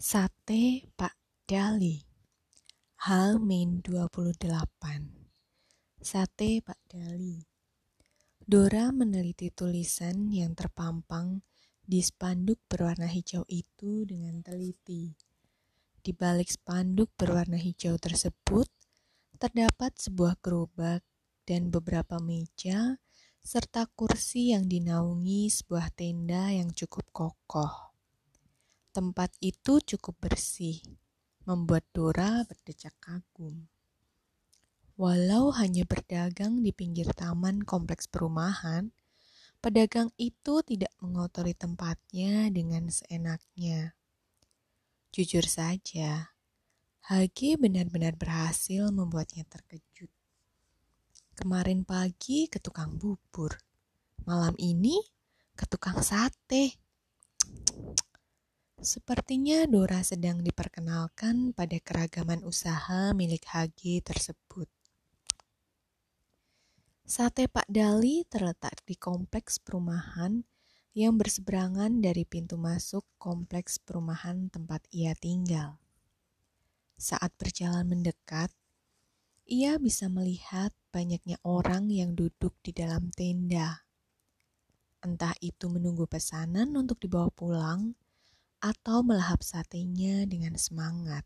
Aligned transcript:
Sate 0.00 0.88
Pak 0.96 1.44
Dali 1.44 2.00
Min 3.36 3.84
28 3.84 4.48
Sate 6.00 6.64
Pak 6.64 6.80
Dali 6.88 7.36
Dora 8.40 8.96
meneliti 8.96 9.52
tulisan 9.52 10.32
yang 10.32 10.56
terpampang 10.56 11.44
di 11.84 12.00
spanduk 12.00 12.64
berwarna 12.64 13.12
hijau 13.12 13.44
itu 13.52 14.08
dengan 14.08 14.40
teliti. 14.40 15.12
Di 16.00 16.16
balik 16.16 16.48
spanduk 16.48 17.12
berwarna 17.12 17.60
hijau 17.60 18.00
tersebut, 18.00 18.72
terdapat 19.36 20.00
sebuah 20.00 20.40
gerobak 20.40 21.04
dan 21.44 21.68
beberapa 21.68 22.16
meja 22.16 22.96
serta 23.44 23.84
kursi 23.92 24.56
yang 24.56 24.64
dinaungi 24.64 25.52
sebuah 25.52 25.92
tenda 25.92 26.56
yang 26.56 26.72
cukup 26.72 27.04
kokoh. 27.12 27.89
Tempat 28.90 29.30
itu 29.38 29.78
cukup 29.78 30.18
bersih, 30.18 30.82
membuat 31.46 31.86
Dora 31.94 32.42
berdecak 32.42 32.90
kagum. 32.98 33.70
Walau 34.98 35.54
hanya 35.54 35.86
berdagang 35.86 36.58
di 36.60 36.74
pinggir 36.74 37.06
taman 37.14 37.62
kompleks 37.62 38.10
perumahan, 38.10 38.90
pedagang 39.62 40.10
itu 40.18 40.66
tidak 40.66 40.90
mengotori 40.98 41.54
tempatnya 41.54 42.50
dengan 42.50 42.90
seenaknya. 42.90 43.94
Jujur 45.14 45.46
saja, 45.46 46.34
Hagi 47.06 47.58
benar-benar 47.58 48.18
berhasil 48.18 48.90
membuatnya 48.90 49.46
terkejut. 49.46 50.10
Kemarin 51.38 51.86
pagi 51.86 52.50
ke 52.50 52.58
tukang 52.58 52.98
bubur, 52.98 53.54
malam 54.26 54.58
ini 54.58 54.98
ke 55.54 55.64
tukang 55.64 56.02
sate. 56.02 56.74
Sepertinya 58.80 59.68
Dora 59.68 60.00
sedang 60.00 60.40
diperkenalkan 60.40 61.52
pada 61.52 61.76
keragaman 61.84 62.40
usaha 62.48 63.12
milik 63.12 63.44
HG 63.44 64.00
tersebut. 64.00 64.72
Sate 67.04 67.44
Pak 67.44 67.68
Dali 67.68 68.24
terletak 68.24 68.80
di 68.88 68.96
kompleks 68.96 69.60
perumahan 69.60 70.40
yang 70.96 71.20
berseberangan 71.20 72.00
dari 72.00 72.24
pintu 72.24 72.56
masuk 72.56 73.04
kompleks 73.20 73.76
perumahan 73.76 74.48
tempat 74.48 74.80
ia 74.88 75.12
tinggal. 75.12 75.76
Saat 76.96 77.36
berjalan 77.36 77.84
mendekat, 77.84 78.48
ia 79.44 79.76
bisa 79.76 80.08
melihat 80.08 80.72
banyaknya 80.88 81.36
orang 81.44 81.92
yang 81.92 82.16
duduk 82.16 82.56
di 82.64 82.72
dalam 82.72 83.12
tenda. 83.12 83.84
Entah 85.04 85.36
itu 85.44 85.68
menunggu 85.68 86.08
pesanan 86.08 86.72
untuk 86.80 86.96
dibawa 86.96 87.28
pulang 87.28 87.99
atau 88.60 89.00
melahap 89.00 89.40
satenya 89.40 90.28
dengan 90.28 90.54
semangat. 90.60 91.24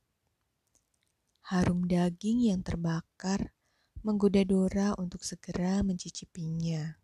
Harum 1.45 1.85
daging 1.85 2.49
yang 2.49 2.65
terbakar 2.65 3.53
menggoda 4.01 4.41
Dora 4.49 4.97
untuk 4.97 5.21
segera 5.21 5.85
mencicipinya. 5.85 6.97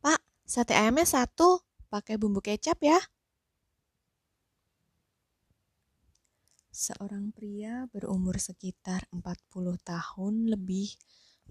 Pak, 0.00 0.20
sate 0.48 0.72
ayamnya 0.72 1.04
satu, 1.04 1.60
pakai 1.92 2.16
bumbu 2.16 2.40
kecap 2.40 2.80
ya. 2.80 2.96
Seorang 6.72 7.36
pria 7.36 7.84
berumur 7.92 8.40
sekitar 8.40 9.04
40 9.12 9.76
tahun 9.84 10.48
lebih 10.48 10.96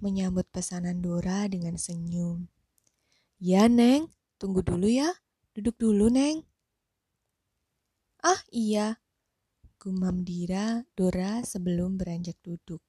menyambut 0.01 0.49
pesanan 0.49 1.05
Dora 1.05 1.45
dengan 1.45 1.77
senyum. 1.77 2.49
Ya, 3.37 3.69
Neng, 3.69 4.09
tunggu 4.41 4.65
dulu 4.65 4.89
ya. 4.89 5.13
Duduk 5.53 5.77
dulu, 5.77 6.09
Neng. 6.09 6.48
Ah 8.19 8.43
iya, 8.51 8.99
gumam 9.79 10.27
Dira 10.27 10.83
Dora 10.91 11.39
sebelum 11.39 11.95
beranjak 11.95 12.35
duduk. 12.43 12.83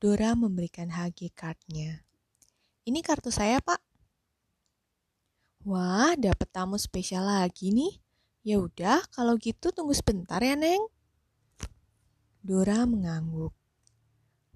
Dora 0.00 0.32
memberikan 0.32 0.88
Hagi 0.88 1.28
kartunya. 1.36 2.00
Ini 2.88 3.04
kartu 3.04 3.28
saya, 3.28 3.60
Pak. 3.60 3.76
Wah, 5.68 6.16
dapat 6.16 6.48
tamu 6.48 6.80
spesial 6.80 7.28
lagi 7.28 7.68
nih. 7.76 8.00
Ya 8.40 8.56
udah, 8.56 9.04
kalau 9.12 9.36
gitu 9.36 9.68
tunggu 9.68 9.92
sebentar 9.92 10.40
ya, 10.40 10.56
Neng. 10.56 10.80
Dora 12.40 12.88
mengangguk. 12.88 13.52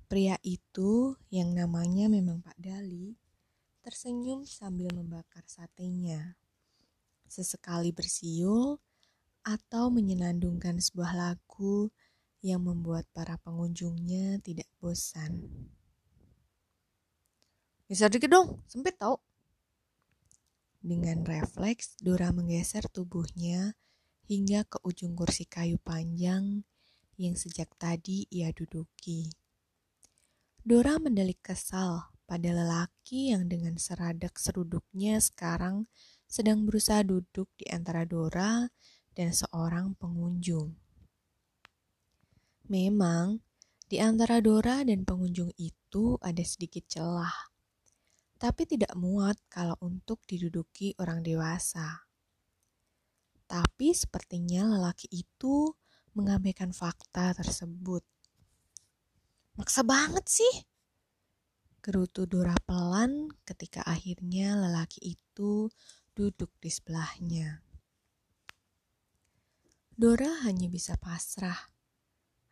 Pria 0.09 0.41
itu 0.41 1.21
yang 1.29 1.53
namanya 1.53 2.09
memang 2.09 2.41
Pak 2.41 2.57
Dali 2.57 3.13
tersenyum 3.85 4.49
sambil 4.49 4.89
membakar 4.95 5.45
satenya. 5.45 6.41
Sesekali 7.29 7.93
bersiul, 7.93 8.81
atau 9.43 9.91
menyenandungkan 9.91 10.79
sebuah 10.79 11.15
lagu 11.15 11.91
yang 12.43 12.67
membuat 12.67 13.07
para 13.15 13.39
pengunjungnya 13.39 14.43
tidak 14.43 14.67
bosan. 14.83 15.47
Bisa 17.87 18.11
dikit 18.11 18.31
dong, 18.31 18.63
sempit 18.67 18.99
tau. 18.99 19.23
Dengan 20.83 21.23
refleks, 21.23 21.95
Dora 22.03 22.35
menggeser 22.35 22.91
tubuhnya 22.91 23.79
hingga 24.27 24.67
ke 24.67 24.83
ujung 24.83 25.15
kursi 25.15 25.47
kayu 25.47 25.79
panjang 25.79 26.67
yang 27.15 27.39
sejak 27.39 27.71
tadi 27.79 28.27
ia 28.35 28.51
duduki. 28.51 29.31
Dora 30.63 30.99
mendelik 30.99 31.43
kesal 31.43 32.11
pada 32.27 32.51
lelaki 32.51 33.35
yang 33.35 33.47
dengan 33.47 33.79
seradak 33.79 34.39
seruduknya 34.39 35.23
sekarang 35.23 35.87
sedang 36.27 36.65
berusaha 36.65 37.05
duduk 37.05 37.51
di 37.61 37.69
antara 37.69 38.09
Dora 38.09 38.67
dan 39.13 39.33
seorang 39.33 39.95
pengunjung. 39.97 40.73
Memang, 42.69 43.45
di 43.85 44.01
antara 44.01 44.41
Dora 44.41 44.81
dan 44.81 45.05
pengunjung 45.05 45.53
itu 45.61 46.17
ada 46.25 46.41
sedikit 46.41 46.89
celah, 46.89 47.53
tapi 48.41 48.65
tidak 48.65 48.97
muat 48.97 49.37
kalau 49.53 49.77
untuk 49.85 50.25
diduduki 50.25 50.97
orang 50.97 51.21
dewasa. 51.21 52.09
Tapi 53.45 53.93
sepertinya 53.93 54.65
lelaki 54.65 55.13
itu 55.13 55.69
mengabaikan 56.17 56.73
fakta 56.73 57.37
tersebut. 57.37 58.01
Maksa 59.61 59.85
banget 59.85 60.25
sih. 60.25 60.55
Gerutu 61.85 62.25
Dora 62.25 62.57
pelan 62.65 63.29
ketika 63.45 63.85
akhirnya 63.85 64.57
lelaki 64.57 65.19
itu 65.19 65.69
duduk 66.17 66.49
di 66.63 66.73
sebelahnya. 66.73 67.61
Dora 69.93 70.49
hanya 70.49 70.73
bisa 70.73 70.97
pasrah. 70.97 71.69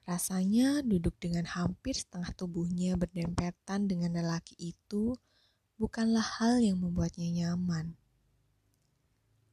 Rasanya 0.04 0.84
duduk 0.84 1.16
dengan 1.16 1.48
hampir 1.48 1.96
setengah 1.96 2.36
tubuhnya 2.36 3.00
berdempetan 3.00 3.88
dengan 3.88 4.20
lelaki 4.20 4.60
itu 4.60 5.16
bukanlah 5.80 6.20
hal 6.20 6.60
yang 6.60 6.76
membuatnya 6.76 7.32
nyaman. 7.32 7.96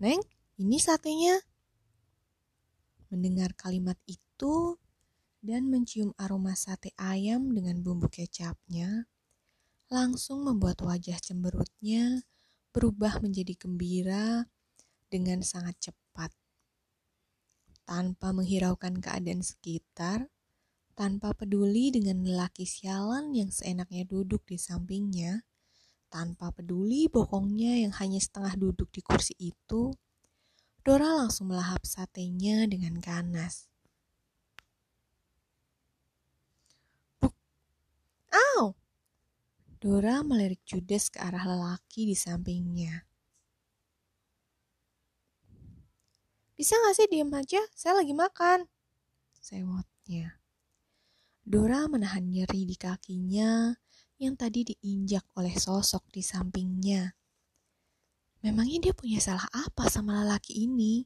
Neng, 0.04 0.20
ini 0.60 0.78
satenya. 0.84 1.40
Mendengar 3.08 3.56
kalimat 3.56 3.96
itu 4.04 4.76
dan 5.40 5.72
mencium 5.72 6.12
aroma 6.20 6.60
sate 6.60 6.92
ayam 7.00 7.56
dengan 7.56 7.80
bumbu 7.80 8.12
kecapnya, 8.12 9.08
langsung 9.88 10.44
membuat 10.44 10.84
wajah 10.84 11.16
cemberutnya 11.24 12.28
berubah 12.76 13.24
menjadi 13.24 13.56
gembira 13.56 14.44
dengan 15.08 15.40
sangat 15.40 15.80
cepat 15.80 16.36
tanpa 17.88 18.36
menghiraukan 18.36 19.00
keadaan 19.00 19.40
sekitar, 19.40 20.28
tanpa 20.92 21.32
peduli 21.32 21.88
dengan 21.88 22.20
lelaki 22.28 22.68
sialan 22.68 23.32
yang 23.32 23.48
seenaknya 23.48 24.04
duduk 24.04 24.44
di 24.44 24.60
sampingnya, 24.60 25.48
tanpa 26.12 26.52
peduli 26.52 27.08
bokongnya 27.08 27.88
yang 27.88 27.96
hanya 27.96 28.20
setengah 28.20 28.60
duduk 28.60 28.92
di 28.92 29.00
kursi 29.00 29.40
itu, 29.40 29.96
Dora 30.84 31.16
langsung 31.16 31.52
melahap 31.52 31.88
satenya 31.88 32.68
dengan 32.68 33.00
ganas. 33.00 33.72
Buk! 37.20 37.36
Au! 38.32 38.76
Dora 39.80 40.28
melirik 40.28 40.64
judes 40.68 41.08
ke 41.08 41.24
arah 41.24 41.44
lelaki 41.44 42.08
di 42.08 42.16
sampingnya. 42.16 43.07
Bisa 46.58 46.74
gak 46.74 46.98
sih 46.98 47.06
diem 47.06 47.30
aja? 47.38 47.62
Saya 47.78 48.02
lagi 48.02 48.18
makan. 48.18 48.66
Sewotnya. 49.38 50.42
Dora 51.46 51.86
menahan 51.86 52.26
nyeri 52.26 52.66
di 52.66 52.74
kakinya 52.74 53.78
yang 54.18 54.34
tadi 54.34 54.66
diinjak 54.74 55.22
oleh 55.38 55.54
sosok 55.54 56.10
di 56.10 56.26
sampingnya. 56.26 57.14
Memangnya 58.42 58.90
dia 58.90 58.94
punya 58.98 59.22
salah 59.22 59.46
apa 59.54 59.86
sama 59.86 60.26
lelaki 60.26 60.66
ini? 60.66 61.06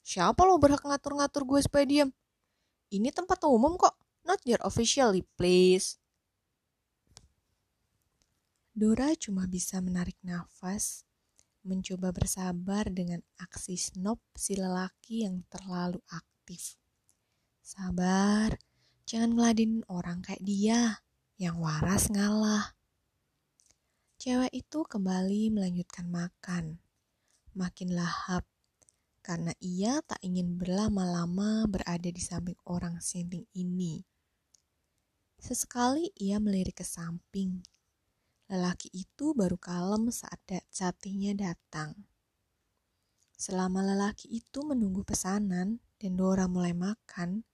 Siapa 0.00 0.40
lo 0.48 0.56
berhak 0.56 0.88
ngatur-ngatur 0.88 1.44
gue 1.44 1.60
supaya 1.60 1.84
diem? 1.84 2.10
Ini 2.88 3.12
tempat 3.12 3.44
umum 3.44 3.76
kok, 3.76 3.92
not 4.24 4.40
your 4.48 4.60
officially 4.64 5.20
place. 5.36 6.00
Dora 8.72 9.12
cuma 9.20 9.44
bisa 9.44 9.84
menarik 9.84 10.16
nafas 10.24 11.07
mencoba 11.68 12.08
bersabar 12.10 12.88
dengan 12.88 13.20
aksi 13.36 13.76
snob 13.76 14.16
si 14.32 14.56
lelaki 14.56 15.28
yang 15.28 15.44
terlalu 15.52 16.00
aktif. 16.08 16.80
Sabar, 17.60 18.56
jangan 19.04 19.36
ngeladenin 19.36 19.84
orang 19.92 20.24
kayak 20.24 20.40
dia, 20.40 21.04
yang 21.36 21.60
waras 21.60 22.08
ngalah. 22.08 22.72
Cewek 24.16 24.50
itu 24.50 24.82
kembali 24.82 25.52
melanjutkan 25.52 26.08
makan, 26.08 26.80
makin 27.52 27.92
lahap, 27.92 28.48
karena 29.20 29.52
ia 29.60 30.00
tak 30.02 30.18
ingin 30.24 30.56
berlama-lama 30.56 31.68
berada 31.68 32.08
di 32.08 32.18
samping 32.18 32.56
orang 32.64 32.98
sinting 33.04 33.44
ini. 33.52 34.02
Sesekali 35.38 36.10
ia 36.18 36.42
melirik 36.42 36.82
ke 36.82 36.86
samping. 36.88 37.62
Lelaki 38.48 38.88
itu 38.96 39.36
baru 39.36 39.60
kalem 39.60 40.08
saat 40.08 40.40
satinya 40.72 41.36
datang. 41.36 42.08
Selama 43.36 43.84
lelaki 43.84 44.26
itu 44.32 44.64
menunggu 44.64 45.04
pesanan 45.04 45.78
dan 46.00 46.12
Dora 46.16 46.48
mulai 46.48 46.72
makan, 46.72 47.44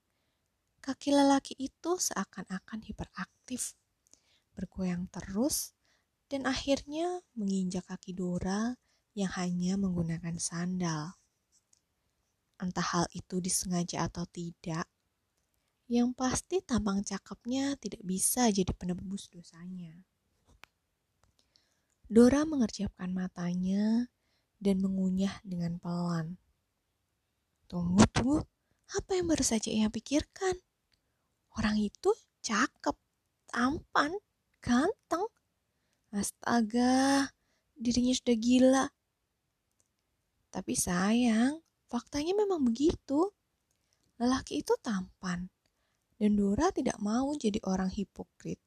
kaki 0.79 1.11
lelaki 1.11 1.53
itu 1.59 1.99
seakan-akan 1.99 2.81
hiperaktif, 2.87 3.75
bergoyang 4.55 5.11
terus, 5.11 5.75
dan 6.31 6.47
akhirnya 6.47 7.21
menginjak 7.35 7.85
kaki 7.85 8.15
Dora 8.15 8.73
yang 9.13 9.29
hanya 9.35 9.77
menggunakan 9.77 10.39
sandal 10.39 11.19
entah 12.55 12.87
hal 12.95 13.05
itu 13.11 13.43
disengaja 13.43 14.07
atau 14.07 14.23
tidak, 14.31 14.87
yang 15.91 16.15
pasti 16.15 16.63
tampang 16.63 17.03
cakepnya 17.03 17.75
tidak 17.77 18.01
bisa 18.01 18.47
jadi 18.47 18.71
penebus 18.71 19.27
dosanya. 19.27 20.01
Dora 22.05 22.45
mengerjapkan 22.45 23.09
matanya 23.11 24.09
dan 24.61 24.81
mengunyah 24.81 25.41
dengan 25.41 25.81
pelan. 25.81 26.37
Tunggu, 27.65 28.05
tunggu. 28.13 28.39
Apa 28.93 29.17
yang 29.17 29.25
baru 29.25 29.41
saja 29.41 29.73
ia 29.73 29.89
pikirkan? 29.89 30.61
Orang 31.57 31.81
itu 31.81 32.13
cakep, 32.45 32.93
tampan, 33.49 34.13
ganteng. 34.61 35.25
Astaga, 36.13 37.33
dirinya 37.73 38.13
sudah 38.13 38.37
gila. 38.37 38.85
Tapi 40.53 40.73
sayang, 40.77 41.65
Faktanya 41.85 42.33
memang 42.33 42.65
begitu. 42.65 43.29
Lelaki 44.17 44.63
itu 44.63 44.73
tampan, 44.81 45.51
dan 46.17 46.31
Dora 46.35 46.71
tidak 46.71 46.97
mau 47.03 47.35
jadi 47.35 47.59
orang 47.67 47.91
hipokrit. 47.91 48.57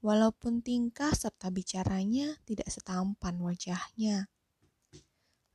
Walaupun 0.00 0.64
tingkah 0.64 1.12
serta 1.12 1.52
bicaranya 1.52 2.40
tidak 2.48 2.72
setampan 2.72 3.36
wajahnya. 3.36 4.32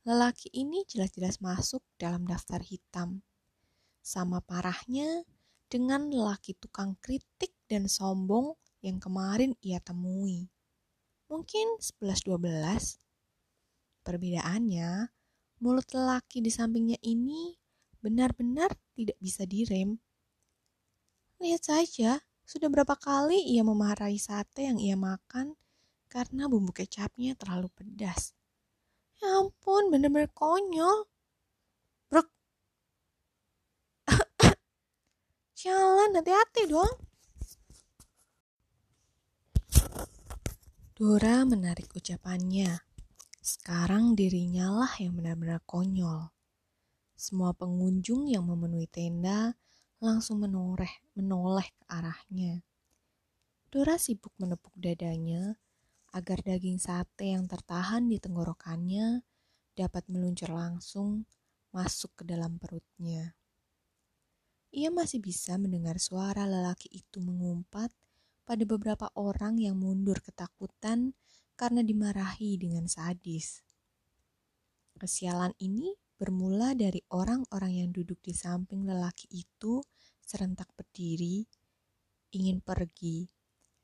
Lelaki 0.06 0.54
ini 0.54 0.86
jelas-jelas 0.86 1.42
masuk 1.42 1.82
dalam 1.98 2.22
daftar 2.30 2.62
hitam. 2.62 3.26
Sama 4.06 4.38
parahnya 4.38 5.26
dengan 5.66 6.06
lelaki 6.14 6.54
tukang 6.54 6.94
kritik 7.02 7.50
dan 7.66 7.90
sombong 7.90 8.54
yang 8.86 9.02
kemarin 9.02 9.58
ia 9.66 9.82
temui. 9.82 10.46
Mungkin 11.26 11.82
11-12. 11.82 13.02
Perbedaannya, 14.06 15.10
mulut 15.58 15.90
lelaki 15.90 16.38
di 16.38 16.54
sampingnya 16.54 17.02
ini 17.02 17.58
benar-benar 17.98 18.70
tidak 18.94 19.18
bisa 19.18 19.42
direm. 19.42 19.98
Lihat 21.42 21.66
saja, 21.66 22.22
sudah 22.46 22.70
berapa 22.70 22.94
kali 22.94 23.42
ia 23.42 23.66
memarahi 23.66 24.22
sate 24.22 24.70
yang 24.70 24.78
ia 24.78 24.94
makan 24.94 25.58
karena 26.06 26.46
bumbu 26.46 26.70
kecapnya 26.70 27.34
terlalu 27.34 27.66
pedas. 27.74 28.38
Ya 29.18 29.42
ampun, 29.42 29.90
benar-benar 29.90 30.30
konyol. 30.30 31.10
Brok. 32.06 32.30
Jalan, 35.60 36.14
hati-hati 36.14 36.70
dong. 36.70 36.94
Dora 40.94 41.42
menarik 41.42 41.90
ucapannya. 41.98 42.78
Sekarang 43.42 44.14
dirinya 44.14 44.70
lah 44.70 44.92
yang 45.02 45.18
benar-benar 45.18 45.60
konyol. 45.66 46.30
Semua 47.18 47.50
pengunjung 47.52 48.30
yang 48.30 48.46
memenuhi 48.46 48.86
tenda 48.86 49.58
langsung 50.00 50.44
menoreh, 50.44 50.90
menoleh 51.16 51.68
ke 51.72 51.84
arahnya. 51.88 52.60
Dora 53.72 53.96
sibuk 53.96 54.32
menepuk 54.36 54.72
dadanya 54.76 55.56
agar 56.12 56.40
daging 56.40 56.80
sate 56.80 57.32
yang 57.32 57.44
tertahan 57.44 58.08
di 58.08 58.16
tenggorokannya 58.16 59.24
dapat 59.76 60.08
meluncur 60.08 60.48
langsung 60.52 61.28
masuk 61.74 62.12
ke 62.16 62.22
dalam 62.24 62.56
perutnya. 62.56 63.36
Ia 64.72 64.88
masih 64.92 65.20
bisa 65.20 65.56
mendengar 65.60 66.00
suara 66.00 66.48
lelaki 66.48 66.88
itu 66.92 67.20
mengumpat 67.20 67.92
pada 68.48 68.64
beberapa 68.64 69.08
orang 69.16 69.60
yang 69.60 69.76
mundur 69.76 70.20
ketakutan 70.20 71.12
karena 71.56 71.80
dimarahi 71.80 72.60
dengan 72.60 72.84
sadis. 72.88 73.64
Kesialan 74.96 75.52
ini 75.60 75.92
bermula 76.16 76.72
dari 76.72 77.04
orang-orang 77.12 77.84
yang 77.84 77.88
duduk 77.92 78.18
di 78.24 78.32
samping 78.32 78.88
lelaki 78.88 79.28
itu 79.30 79.84
serentak 80.24 80.66
berdiri, 80.74 81.44
ingin 82.32 82.64
pergi, 82.64 83.28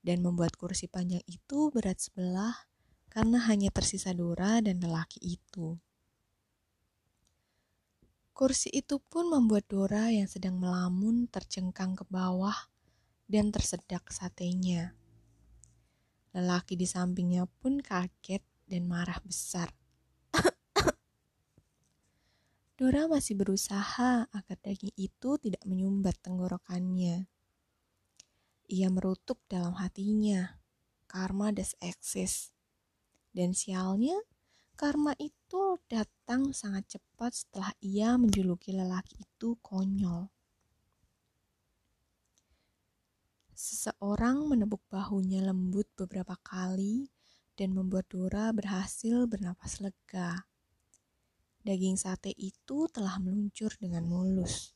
dan 0.02 0.24
membuat 0.24 0.58
kursi 0.58 0.90
panjang 0.90 1.22
itu 1.30 1.70
berat 1.70 2.02
sebelah 2.02 2.66
karena 3.12 3.44
hanya 3.46 3.70
tersisa 3.70 4.10
Dora 4.10 4.58
dan 4.58 4.82
lelaki 4.82 5.20
itu. 5.22 5.78
Kursi 8.32 8.72
itu 8.72 8.96
pun 8.96 9.28
membuat 9.28 9.68
Dora 9.68 10.08
yang 10.08 10.26
sedang 10.26 10.56
melamun 10.56 11.28
tercengkang 11.28 11.92
ke 11.92 12.02
bawah 12.08 12.56
dan 13.28 13.52
tersedak 13.52 14.08
satenya. 14.08 14.96
Lelaki 16.32 16.80
di 16.80 16.88
sampingnya 16.88 17.44
pun 17.60 17.84
kaget 17.84 18.40
dan 18.64 18.88
marah 18.88 19.20
besar. 19.20 19.68
Dora 22.72 23.04
masih 23.04 23.36
berusaha 23.36 24.24
agar 24.32 24.56
daging 24.64 24.96
itu 24.96 25.36
tidak 25.36 25.60
menyumbat 25.68 26.16
tenggorokannya. 26.24 27.28
Ia 28.72 28.88
merutuk 28.88 29.44
dalam 29.44 29.76
hatinya, 29.76 30.56
karma 31.04 31.52
does 31.52 31.76
exist. 31.84 32.56
Dan 33.28 33.52
sialnya, 33.52 34.16
karma 34.72 35.12
itu 35.20 35.76
datang 35.84 36.56
sangat 36.56 36.96
cepat 36.96 37.36
setelah 37.36 37.72
ia 37.84 38.16
menjuluki 38.16 38.72
lelaki 38.72 39.20
itu 39.20 39.60
konyol. 39.60 40.32
Seseorang 43.52 44.48
menepuk 44.48 44.80
bahunya 44.88 45.44
lembut 45.44 45.86
beberapa 45.94 46.40
kali 46.40 47.12
dan 47.52 47.76
membuat 47.76 48.08
Dora 48.08 48.48
berhasil 48.50 49.28
bernapas 49.28 49.78
lega. 49.78 50.48
Daging 51.62 51.94
sate 51.94 52.34
itu 52.34 52.90
telah 52.90 53.22
meluncur 53.22 53.70
dengan 53.78 54.02
mulus. 54.02 54.74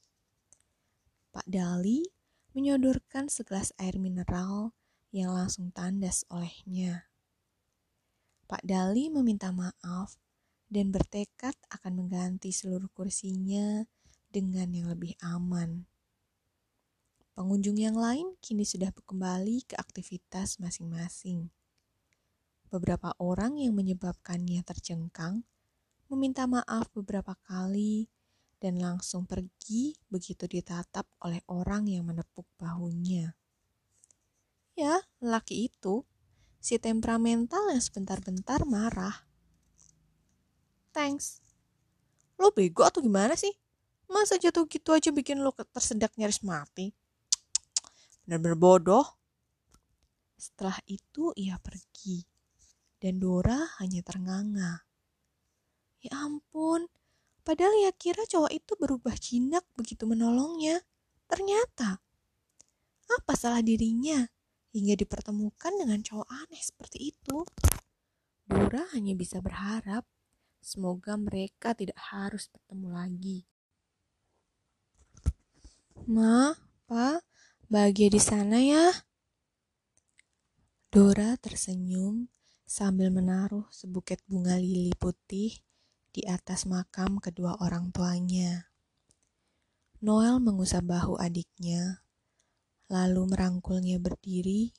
Pak 1.35 1.43
Dali 1.51 2.07
menyodorkan 2.55 3.27
segelas 3.27 3.75
air 3.77 3.99
mineral 3.99 4.71
yang 5.11 5.35
langsung 5.35 5.75
tandas 5.75 6.23
olehnya. 6.31 7.11
Pak 8.47 8.63
Dali 8.63 9.11
meminta 9.11 9.51
maaf 9.51 10.15
dan 10.71 10.95
bertekad 10.95 11.59
akan 11.75 12.07
mengganti 12.07 12.55
seluruh 12.55 12.87
kursinya 12.95 13.83
dengan 14.31 14.71
yang 14.71 14.87
lebih 14.87 15.19
aman. 15.27 15.91
Pengunjung 17.35 17.77
yang 17.77 17.99
lain 17.99 18.39
kini 18.39 18.63
sudah 18.63 18.95
kembali 18.95 19.67
ke 19.67 19.75
aktivitas 19.75 20.63
masing-masing. 20.63 21.51
Beberapa 22.71 23.13
orang 23.19 23.59
yang 23.59 23.75
menyebabkannya 23.75 24.63
tercengkang 24.63 25.43
meminta 26.09 26.47
maaf 26.47 26.89
beberapa 26.95 27.35
kali 27.47 28.07
dan 28.63 28.79
langsung 28.81 29.27
pergi 29.29 29.99
begitu 30.09 30.49
ditatap 30.49 31.05
oleh 31.27 31.43
orang 31.51 31.91
yang 31.91 32.07
menepuk 32.09 32.47
bahunya. 32.57 33.35
Ya, 34.77 35.01
laki 35.21 35.73
itu, 35.73 36.05
si 36.61 36.77
temperamental 36.77 37.73
yang 37.73 37.81
sebentar-bentar 37.81 38.65
marah. 38.69 39.25
Thanks. 40.93 41.41
Lo 42.37 42.53
bego 42.53 42.85
atau 42.85 43.01
gimana 43.01 43.37
sih? 43.37 43.53
Masa 44.07 44.39
jatuh 44.39 44.69
gitu 44.69 44.95
aja 44.95 45.11
bikin 45.11 45.41
lo 45.43 45.51
tersedak 45.53 46.15
nyaris 46.15 46.45
mati? 46.45 46.95
benar-benar 48.27 48.59
bodoh. 48.59 49.07
Setelah 50.35 50.77
itu 50.91 51.31
ia 51.39 51.57
pergi, 51.63 52.27
dan 52.99 53.23
Dora 53.23 53.79
hanya 53.79 54.03
ternganga. 54.03 54.86
Ya 56.03 56.13
ampun, 56.21 56.89
padahal 57.47 57.73
ia 57.81 57.93
kira 57.95 58.25
cowok 58.27 58.53
itu 58.53 58.73
berubah 58.77 59.17
jinak 59.17 59.65
begitu 59.79 60.05
menolongnya. 60.05 60.83
Ternyata, 61.27 62.01
apa 63.07 63.33
salah 63.35 63.63
dirinya 63.63 64.27
hingga 64.75 64.95
dipertemukan 64.99 65.73
dengan 65.77 66.01
cowok 66.03 66.29
aneh 66.29 66.63
seperti 66.63 67.15
itu? 67.15 67.47
Dora 68.47 68.87
hanya 68.95 69.19
bisa 69.19 69.43
berharap 69.43 70.07
Semoga 70.67 71.15
mereka 71.15 71.79
tidak 71.79 71.95
harus 72.11 72.51
bertemu 72.51 72.89
lagi. 72.91 73.39
Ma, 76.11 76.51
Pa, 76.91 77.23
bahagia 77.71 78.11
di 78.11 78.19
sana 78.19 78.59
ya? 78.59 78.91
Dora 80.91 81.39
tersenyum 81.39 82.27
sambil 82.67 83.15
menaruh 83.15 83.71
sebuket 83.71 84.27
bunga 84.27 84.59
lili 84.59 84.91
putih 84.99 85.55
di 86.17 86.25
atas 86.25 86.65
makam 86.65 87.21
kedua 87.21 87.61
orang 87.61 87.93
tuanya. 87.93 88.73
Noel 90.01 90.41
mengusap 90.41 90.89
bahu 90.89 91.21
adiknya, 91.21 92.01
lalu 92.89 93.37
merangkulnya 93.37 94.01
berdiri 94.01 94.73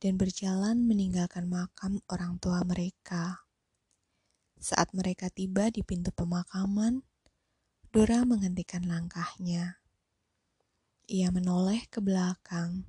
dan 0.00 0.16
berjalan 0.16 0.88
meninggalkan 0.88 1.52
makam 1.52 2.00
orang 2.08 2.40
tua 2.40 2.64
mereka. 2.64 3.44
Saat 4.56 4.96
mereka 4.96 5.28
tiba 5.28 5.68
di 5.68 5.84
pintu 5.84 6.08
pemakaman, 6.16 7.04
Dora 7.92 8.24
menghentikan 8.24 8.88
langkahnya. 8.88 9.84
Ia 11.12 11.28
menoleh 11.28 11.84
ke 11.92 12.00
belakang, 12.00 12.88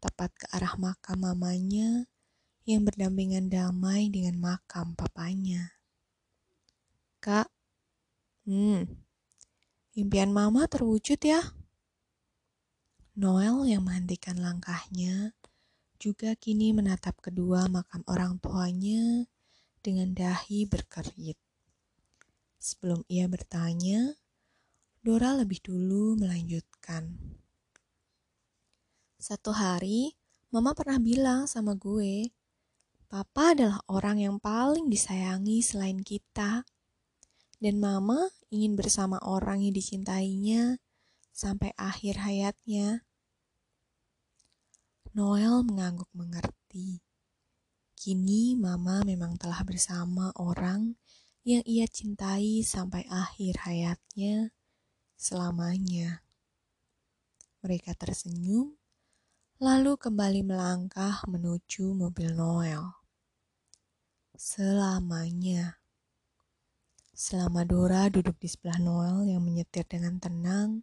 tepat 0.00 0.32
ke 0.40 0.48
arah 0.56 0.72
makam 0.80 1.20
mamanya 1.20 2.08
yang 2.64 2.88
berdampingan 2.88 3.52
damai 3.52 4.08
dengan 4.08 4.40
makam 4.40 4.96
papanya. 4.96 5.83
Kak, 7.24 7.48
hmm, 8.44 8.84
impian 9.96 10.28
mama 10.28 10.68
terwujud 10.68 11.16
ya? 11.24 11.40
Noel 13.16 13.64
yang 13.64 13.88
menghentikan 13.88 14.36
langkahnya 14.36 15.32
juga 15.96 16.36
kini 16.36 16.76
menatap 16.76 17.16
kedua 17.24 17.64
makam 17.72 18.04
orang 18.12 18.36
tuanya 18.44 19.24
dengan 19.80 20.12
dahi 20.12 20.68
berkerit. 20.68 21.40
Sebelum 22.60 23.08
ia 23.08 23.24
bertanya, 23.24 24.20
Dora 25.00 25.32
lebih 25.32 25.64
dulu 25.64 26.20
melanjutkan. 26.20 27.08
Satu 29.16 29.56
hari, 29.56 30.12
Mama 30.52 30.76
pernah 30.76 31.00
bilang 31.00 31.48
sama 31.48 31.72
gue, 31.72 32.28
Papa 33.08 33.56
adalah 33.56 33.80
orang 33.88 34.20
yang 34.20 34.36
paling 34.36 34.92
disayangi 34.92 35.64
selain 35.64 36.04
kita. 36.04 36.68
Dan 37.64 37.80
Mama 37.80 38.28
ingin 38.52 38.76
bersama 38.76 39.16
orang 39.24 39.64
yang 39.64 39.72
dicintainya 39.72 40.84
sampai 41.32 41.72
akhir 41.80 42.20
hayatnya. 42.20 43.08
Noel 45.16 45.64
mengangguk 45.64 46.12
mengerti. 46.12 47.00
Kini 47.96 48.52
Mama 48.52 49.00
memang 49.08 49.40
telah 49.40 49.64
bersama 49.64 50.28
orang 50.36 51.00
yang 51.40 51.64
ia 51.64 51.88
cintai 51.88 52.60
sampai 52.60 53.08
akhir 53.08 53.64
hayatnya 53.64 54.52
selamanya. 55.16 56.20
Mereka 57.64 57.96
tersenyum, 57.96 58.76
lalu 59.56 59.96
kembali 59.96 60.44
melangkah 60.44 61.24
menuju 61.24 61.96
mobil 61.96 62.28
Noel. 62.36 62.92
Selamanya. 64.36 65.83
Selama 67.14 67.62
Dora 67.62 68.10
duduk 68.10 68.42
di 68.42 68.50
sebelah 68.50 68.82
Noel 68.82 69.30
yang 69.30 69.46
menyetir 69.46 69.86
dengan 69.86 70.18
tenang, 70.18 70.82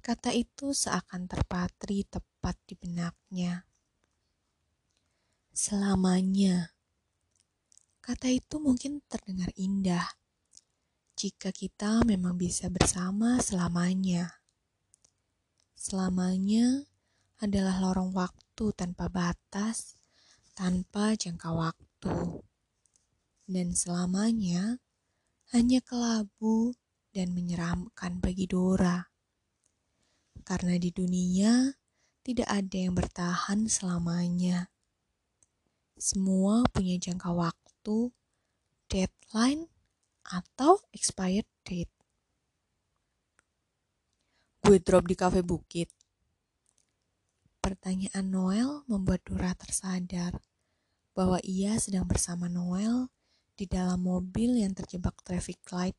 kata 0.00 0.32
itu 0.32 0.72
seakan 0.72 1.28
terpatri 1.28 2.08
tepat 2.08 2.56
di 2.64 2.72
benaknya. 2.72 3.68
Selamanya. 5.52 6.72
Kata 8.00 8.32
itu 8.32 8.56
mungkin 8.56 9.04
terdengar 9.04 9.52
indah, 9.52 10.16
jika 11.12 11.52
kita 11.52 12.08
memang 12.08 12.40
bisa 12.40 12.72
bersama 12.72 13.36
selamanya. 13.44 14.40
Selamanya 15.76 16.88
adalah 17.44 17.84
lorong 17.84 18.16
waktu 18.16 18.72
tanpa 18.72 19.12
batas, 19.12 20.00
tanpa 20.56 21.12
jangka 21.20 21.52
waktu. 21.52 22.40
Dan 23.44 23.76
selamanya 23.76 24.80
hanya 25.48 25.80
kelabu 25.80 26.76
dan 27.16 27.32
menyeramkan 27.32 28.20
bagi 28.20 28.44
Dora. 28.44 29.08
Karena 30.44 30.76
di 30.76 30.92
dunia 30.92 31.72
tidak 32.20 32.48
ada 32.52 32.76
yang 32.76 32.92
bertahan 32.92 33.64
selamanya. 33.64 34.68
Semua 35.96 36.68
punya 36.68 37.00
jangka 37.00 37.32
waktu, 37.32 38.12
deadline, 38.92 39.72
atau 40.28 40.84
expired 40.92 41.48
date. 41.64 41.92
Gue 44.60 44.76
drop 44.84 45.08
di 45.08 45.16
kafe 45.16 45.40
bukit. 45.40 45.88
Pertanyaan 47.64 48.28
Noel 48.28 48.84
membuat 48.84 49.24
Dora 49.24 49.56
tersadar 49.56 50.36
bahwa 51.16 51.40
ia 51.40 51.80
sedang 51.80 52.04
bersama 52.04 52.52
Noel 52.52 53.08
di 53.58 53.66
dalam 53.66 54.06
mobil 54.06 54.62
yang 54.62 54.70
terjebak 54.70 55.18
traffic 55.26 55.58
light 55.74 55.98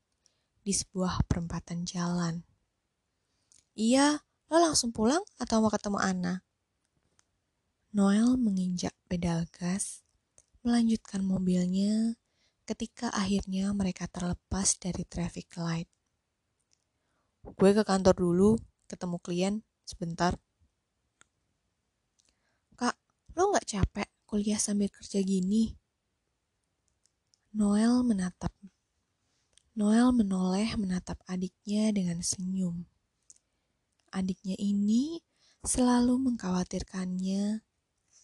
di 0.63 0.71
sebuah 0.71 1.27
perempatan 1.27 1.83
jalan. 1.83 2.39
Iya, 3.75 4.23
lo 4.47 4.57
langsung 4.63 4.95
pulang 4.95 5.19
atau 5.35 5.59
mau 5.59 5.67
ketemu 5.67 5.99
Anna? 5.99 6.35
Noel 7.91 8.39
menginjak 8.39 8.95
pedal 9.11 9.43
gas, 9.51 10.07
melanjutkan 10.63 11.19
mobilnya 11.19 12.15
ketika 12.63 13.09
akhirnya 13.11 13.73
mereka 13.73 14.05
terlepas 14.05 14.77
dari 14.77 15.03
traffic 15.03 15.51
light. 15.59 15.89
Gue 17.43 17.71
ke 17.73 17.81
kantor 17.81 18.13
dulu, 18.13 18.51
ketemu 18.85 19.17
klien 19.19 19.55
sebentar. 19.87 20.37
Kak, 22.77 22.93
lo 23.33 23.55
gak 23.55 23.65
capek 23.65 24.07
kuliah 24.29 24.61
sambil 24.61 24.91
kerja 24.93 25.23
gini? 25.25 25.78
Noel 27.49 28.05
menatap. 28.05 28.53
Noel 29.73 30.13
menoleh 30.13 30.69
menatap 30.77 31.17
adiknya 31.25 31.89
dengan 31.89 32.21
senyum. 32.21 32.85
Adiknya 34.13 34.53
ini 34.61 35.17
selalu 35.65 36.29
mengkhawatirkannya 36.29 37.65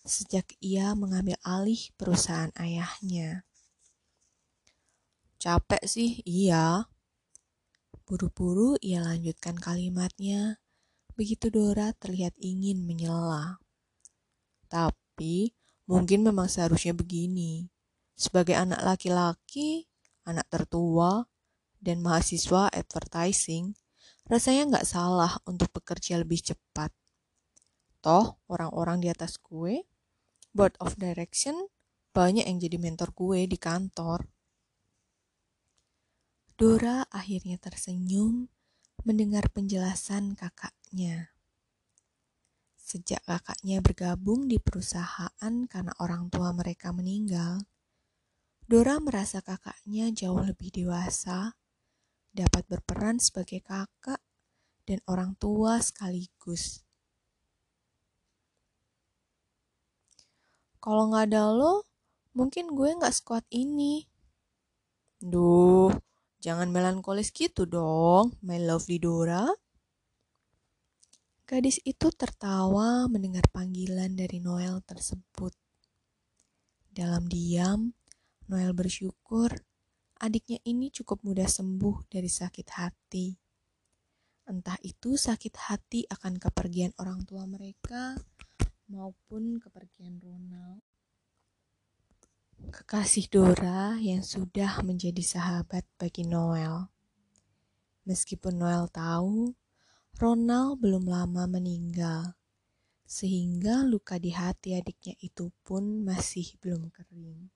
sejak 0.06 0.46
ia 0.62 0.94
mengambil 0.94 1.42
alih 1.42 1.90
perusahaan 1.98 2.54
ayahnya. 2.54 3.42
Capek 5.42 5.82
sih, 5.90 6.22
iya. 6.22 6.86
Buru-buru 8.06 8.78
ia 8.78 9.02
lanjutkan 9.02 9.58
kalimatnya. 9.58 10.62
Begitu 11.18 11.50
Dora 11.50 11.98
terlihat 11.98 12.38
ingin 12.38 12.86
menyela. 12.86 13.58
Tapi 14.70 15.50
mungkin 15.90 16.22
memang 16.22 16.46
seharusnya 16.46 16.94
begini. 16.94 17.74
Sebagai 18.16 18.56
anak 18.56 18.80
laki-laki, 18.80 19.92
anak 20.24 20.48
tertua, 20.48 21.28
dan 21.84 22.02
mahasiswa 22.02 22.72
advertising, 22.72 23.76
rasanya 24.26 24.64
nggak 24.76 24.88
salah 24.88 25.38
untuk 25.46 25.70
bekerja 25.76 26.18
lebih 26.18 26.42
cepat. 26.42 26.90
Toh, 28.02 28.42
orang-orang 28.50 29.04
di 29.04 29.12
atas 29.12 29.38
gue, 29.38 29.86
board 30.56 30.74
of 30.82 30.96
direction, 30.98 31.70
banyak 32.16 32.48
yang 32.48 32.58
jadi 32.58 32.78
mentor 32.80 33.12
gue 33.12 33.44
di 33.46 33.60
kantor. 33.60 34.26
Dora 36.56 37.04
akhirnya 37.12 37.60
tersenyum 37.60 38.48
mendengar 39.04 39.52
penjelasan 39.52 40.40
kakaknya. 40.40 41.36
Sejak 42.80 43.20
kakaknya 43.28 43.84
bergabung 43.84 44.48
di 44.48 44.56
perusahaan 44.64 45.54
karena 45.68 45.92
orang 46.00 46.32
tua 46.32 46.56
mereka 46.56 46.96
meninggal, 46.96 47.60
Dora 48.66 48.98
merasa 48.98 49.46
kakaknya 49.46 50.10
jauh 50.10 50.42
lebih 50.42 50.74
dewasa, 50.74 51.54
dapat 52.34 52.66
berperan 52.66 53.22
sebagai 53.22 53.62
kakak 53.62 54.22
dan 54.90 55.00
orang 55.06 55.38
tua 55.38 55.78
sekaligus. 55.82 56.82
Kalau 60.82 61.10
nggak 61.10 61.34
ada 61.34 61.50
lo, 61.50 61.86
mungkin 62.34 62.74
gue 62.74 62.94
nggak 62.94 63.14
sekuat 63.14 63.46
ini. 63.50 64.06
Duh, 65.22 65.90
Jangan 66.46 66.70
melankolis 66.70 67.34
gitu 67.34 67.66
dong, 67.66 68.38
my 68.46 68.62
lovely 68.62 69.02
Dora. 69.02 69.50
Gadis 71.50 71.82
itu 71.82 72.14
tertawa 72.14 73.10
mendengar 73.10 73.50
panggilan 73.50 74.14
dari 74.14 74.38
Noel 74.38 74.78
tersebut. 74.86 75.58
Dalam 76.94 77.26
diam, 77.26 77.98
Noel 78.46 78.78
bersyukur 78.78 79.50
adiknya 80.22 80.62
ini 80.70 80.94
cukup 80.94 81.26
mudah 81.26 81.50
sembuh 81.50 82.06
dari 82.06 82.30
sakit 82.30 82.68
hati. 82.78 83.34
Entah 84.46 84.78
itu 84.86 85.18
sakit 85.18 85.54
hati 85.58 86.06
akan 86.06 86.38
kepergian 86.38 86.94
orang 87.02 87.26
tua 87.26 87.50
mereka 87.50 88.14
maupun 88.86 89.58
kepergian 89.58 90.22
Ronald. 90.22 90.86
Kekasih 92.70 93.34
Dora 93.34 93.98
yang 93.98 94.22
sudah 94.22 94.86
menjadi 94.86 95.26
sahabat 95.26 95.82
bagi 95.98 96.30
Noel. 96.30 96.86
Meskipun 98.06 98.62
Noel 98.62 98.86
tahu 98.94 99.58
Ronald 100.22 100.86
belum 100.86 101.10
lama 101.10 101.50
meninggal, 101.50 102.38
sehingga 103.10 103.82
luka 103.82 104.22
di 104.22 104.30
hati 104.30 104.78
adiknya 104.78 105.18
itu 105.18 105.50
pun 105.66 106.06
masih 106.06 106.54
belum 106.62 106.94
kering. 106.94 107.55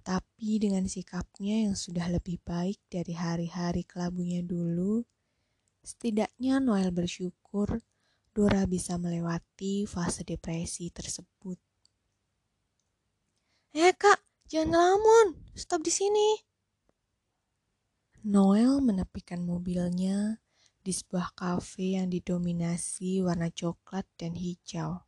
Tapi 0.00 0.56
dengan 0.56 0.88
sikapnya 0.88 1.68
yang 1.68 1.76
sudah 1.76 2.08
lebih 2.08 2.40
baik 2.42 2.80
dari 2.88 3.12
hari-hari 3.12 3.84
kelabunya 3.84 4.40
dulu, 4.40 5.04
setidaknya 5.84 6.60
Noel 6.60 6.88
bersyukur 6.90 7.80
Dora 8.30 8.62
bisa 8.64 8.94
melewati 8.94 9.84
fase 9.90 10.22
depresi 10.22 10.88
tersebut. 10.94 11.58
Eh 13.74 13.90
kak, 13.94 14.22
jangan 14.46 14.70
ngelamun, 14.70 15.26
stop 15.58 15.82
di 15.82 15.90
sini. 15.90 16.28
Noel 18.26 18.78
menepikan 18.82 19.42
mobilnya 19.42 20.38
di 20.80 20.92
sebuah 20.92 21.34
kafe 21.38 21.98
yang 21.98 22.06
didominasi 22.10 23.20
warna 23.20 23.50
coklat 23.50 24.06
dan 24.14 24.38
hijau. 24.38 25.04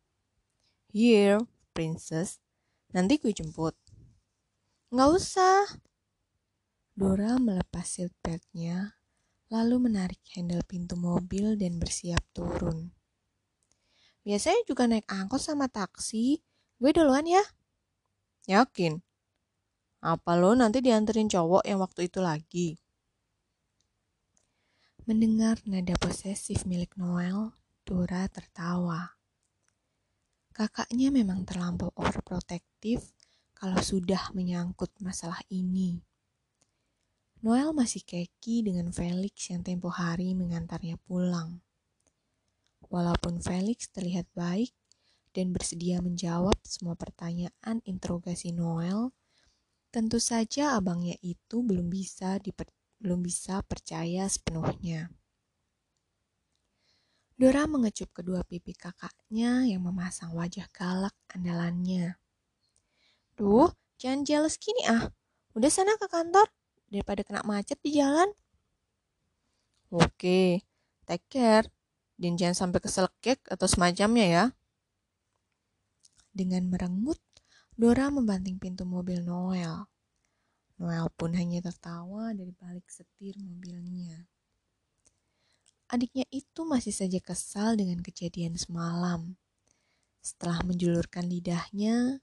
Here, 0.92 1.40
princess, 1.72 2.42
nanti 2.90 3.16
gue 3.22 3.30
jemput. 3.30 3.78
Nggak 4.92 5.10
usah. 5.16 5.64
Dora 6.92 7.40
melepas 7.40 7.96
seatbeltnya, 7.96 9.00
lalu 9.48 9.88
menarik 9.88 10.20
handle 10.36 10.60
pintu 10.68 11.00
mobil 11.00 11.56
dan 11.56 11.80
bersiap 11.80 12.20
turun. 12.36 12.92
Biasanya 14.20 14.68
juga 14.68 14.84
naik 14.84 15.08
angkot 15.08 15.40
sama 15.40 15.72
taksi. 15.72 16.44
Gue 16.76 16.92
duluan 16.92 17.24
ya. 17.24 17.40
Yakin? 18.44 19.00
Apa 20.04 20.36
lo 20.36 20.52
nanti 20.52 20.84
dianterin 20.84 21.32
cowok 21.32 21.64
yang 21.64 21.80
waktu 21.80 22.12
itu 22.12 22.20
lagi? 22.20 22.76
Mendengar 25.08 25.56
nada 25.64 25.96
posesif 25.96 26.68
milik 26.68 27.00
Noel, 27.00 27.56
Dora 27.80 28.28
tertawa. 28.28 29.16
Kakaknya 30.52 31.08
memang 31.08 31.48
terlampau 31.48 31.88
overprotektif 31.96 33.21
kalau 33.62 33.78
sudah 33.78 34.34
menyangkut 34.34 34.90
masalah 34.98 35.38
ini. 35.46 36.02
Noel 37.46 37.70
masih 37.70 38.02
keki 38.02 38.66
dengan 38.66 38.90
Felix 38.90 39.54
yang 39.54 39.62
tempo 39.62 39.86
hari 39.86 40.34
mengantarnya 40.34 40.98
pulang. 41.06 41.62
Walaupun 42.90 43.38
Felix 43.38 43.86
terlihat 43.86 44.26
baik 44.34 44.74
dan 45.30 45.54
bersedia 45.54 46.02
menjawab 46.02 46.58
semua 46.66 46.98
pertanyaan 46.98 47.78
interogasi 47.86 48.50
Noel, 48.50 49.14
tentu 49.94 50.18
saja 50.18 50.74
abangnya 50.74 51.14
itu 51.22 51.62
belum 51.62 51.86
bisa 51.86 52.42
diper, 52.42 52.66
belum 52.98 53.22
bisa 53.22 53.62
percaya 53.62 54.26
sepenuhnya. 54.26 55.06
Dora 57.38 57.70
mengecup 57.70 58.10
kedua 58.10 58.42
pipi 58.42 58.74
kakaknya 58.74 59.70
yang 59.70 59.86
memasang 59.86 60.34
wajah 60.34 60.66
galak 60.74 61.14
andalannya. 61.30 62.21
Duh, 63.42 63.74
jangan 63.98 64.22
jealous 64.22 64.54
gini 64.54 64.86
ah. 64.86 65.10
Udah 65.58 65.66
sana 65.66 65.98
ke 65.98 66.06
kantor, 66.06 66.46
daripada 66.86 67.26
kena 67.26 67.42
macet 67.42 67.74
di 67.82 67.98
jalan. 67.98 68.30
Oke, 69.90 70.62
take 71.02 71.26
care. 71.26 71.66
Dan 72.14 72.38
jangan 72.38 72.54
sampai 72.54 72.78
kesel 72.78 73.10
kek 73.18 73.42
atau 73.50 73.66
semacamnya 73.66 74.26
ya. 74.30 74.44
Dengan 76.30 76.70
merengut, 76.70 77.18
Dora 77.74 78.14
membanting 78.14 78.62
pintu 78.62 78.86
mobil 78.86 79.26
Noel. 79.26 79.90
Noel 80.78 81.10
pun 81.18 81.34
hanya 81.34 81.58
tertawa 81.66 82.30
dari 82.30 82.54
balik 82.54 82.86
setir 82.94 83.34
mobilnya. 83.42 84.22
Adiknya 85.90 86.30
itu 86.30 86.62
masih 86.62 86.94
saja 86.94 87.18
kesal 87.18 87.74
dengan 87.74 88.06
kejadian 88.06 88.54
semalam. 88.54 89.34
Setelah 90.22 90.62
menjulurkan 90.62 91.26
lidahnya, 91.26 92.22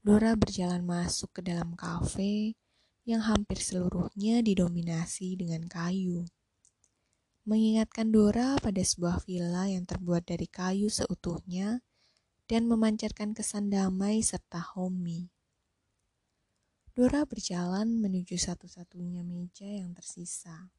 Dora 0.00 0.32
berjalan 0.32 0.80
masuk 0.80 1.28
ke 1.36 1.40
dalam 1.44 1.76
kafe 1.76 2.56
yang 3.04 3.20
hampir 3.20 3.60
seluruhnya 3.60 4.40
didominasi 4.40 5.36
dengan 5.36 5.68
kayu. 5.68 6.24
Mengingatkan 7.44 8.08
Dora 8.08 8.56
pada 8.56 8.80
sebuah 8.80 9.20
villa 9.28 9.68
yang 9.68 9.84
terbuat 9.84 10.24
dari 10.24 10.48
kayu 10.48 10.88
seutuhnya 10.88 11.84
dan 12.48 12.64
memancarkan 12.64 13.36
kesan 13.36 13.68
damai 13.68 14.24
serta 14.24 14.72
homey. 14.72 15.28
Dora 16.96 17.28
berjalan 17.28 18.00
menuju 18.00 18.40
satu-satunya 18.40 19.20
meja 19.20 19.68
yang 19.68 19.92
tersisa. 19.92 20.72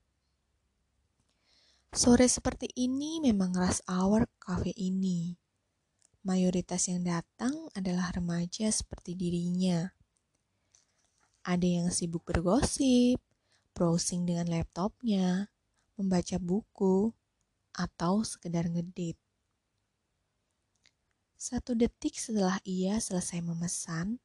Sore 1.93 2.25
seperti 2.25 2.73
ini 2.73 3.21
memang 3.21 3.53
rush 3.53 3.85
hour 3.85 4.25
kafe 4.41 4.73
ini. 4.77 5.40
Mayoritas 6.21 6.85
yang 6.85 7.01
datang 7.01 7.73
adalah 7.73 8.13
remaja 8.13 8.69
seperti 8.69 9.17
dirinya. 9.17 9.89
Ada 11.41 11.81
yang 11.81 11.87
sibuk 11.89 12.21
bergosip, 12.29 13.17
browsing 13.73 14.29
dengan 14.29 14.45
laptopnya, 14.45 15.49
membaca 15.97 16.37
buku, 16.37 17.09
atau 17.73 18.21
sekedar 18.21 18.69
ngedit. 18.69 19.17
Satu 21.41 21.73
detik 21.73 22.13
setelah 22.21 22.61
ia 22.69 23.01
selesai 23.01 23.41
memesan, 23.41 24.21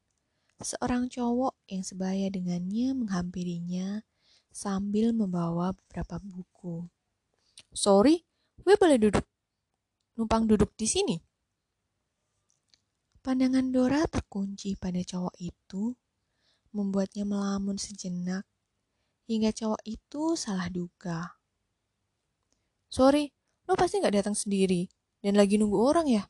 seorang 0.61 1.09
cowok 1.09 1.57
yang 1.65 1.81
sebaya 1.81 2.29
dengannya 2.29 2.93
menghampirinya 2.93 4.05
sambil 4.53 5.17
membawa 5.17 5.73
beberapa 5.73 6.21
buku. 6.21 6.85
Sorry, 7.73 8.21
gue 8.61 8.77
boleh 8.77 9.01
duduk, 9.01 9.25
numpang 10.13 10.45
duduk 10.45 10.77
di 10.77 10.85
sini? 10.85 11.26
Pandangan 13.27 13.75
Dora 13.75 14.07
terkunci 14.07 14.79
pada 14.79 15.03
cowok 15.03 15.35
itu, 15.43 15.91
membuatnya 16.71 17.27
melamun 17.27 17.75
sejenak, 17.75 18.47
hingga 19.27 19.51
cowok 19.51 19.83
itu 19.83 20.39
salah 20.39 20.71
duga. 20.71 21.35
Sorry, 22.87 23.27
lo 23.67 23.75
pasti 23.75 23.99
gak 23.99 24.15
datang 24.15 24.31
sendiri, 24.31 24.87
dan 25.19 25.35
lagi 25.35 25.59
nunggu 25.59 25.75
orang 25.75 26.07
ya? 26.07 26.23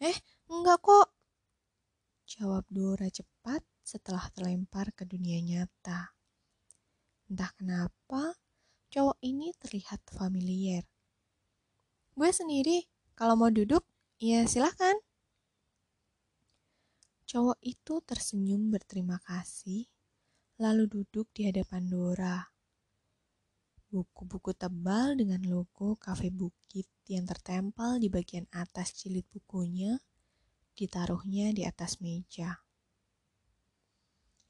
Eh, 0.00 0.16
enggak 0.48 0.80
kok. 0.80 1.12
Jawab 2.24 2.64
Dora 2.72 3.12
cepat 3.12 3.60
setelah 3.84 4.32
terlempar 4.32 4.96
ke 4.96 5.04
dunia 5.04 5.44
nyata. 5.44 6.16
Entah 7.28 7.52
kenapa, 7.52 8.32
cowok 8.88 9.20
ini 9.20 9.52
terlihat 9.60 10.00
familiar. 10.08 10.88
Gue 12.16 12.32
sendiri, 12.32 12.88
kalau 13.12 13.36
mau 13.36 13.52
duduk, 13.52 13.84
ya 14.16 14.48
silahkan. 14.48 14.96
Cowok 17.26 17.58
itu 17.58 17.98
tersenyum 18.06 18.70
berterima 18.70 19.18
kasih, 19.18 19.90
lalu 20.62 20.86
duduk 20.86 21.26
di 21.34 21.50
hadapan 21.50 21.90
Dora. 21.90 22.38
Buku-buku 23.90 24.54
tebal 24.54 25.18
dengan 25.18 25.42
logo 25.42 25.98
Cafe 25.98 26.30
Bukit 26.30 26.86
yang 27.10 27.26
tertempel 27.26 27.98
di 27.98 28.06
bagian 28.06 28.46
atas 28.54 28.94
jilid 28.94 29.26
bukunya 29.26 29.98
ditaruhnya 30.78 31.50
di 31.50 31.66
atas 31.66 31.98
meja. 31.98 32.62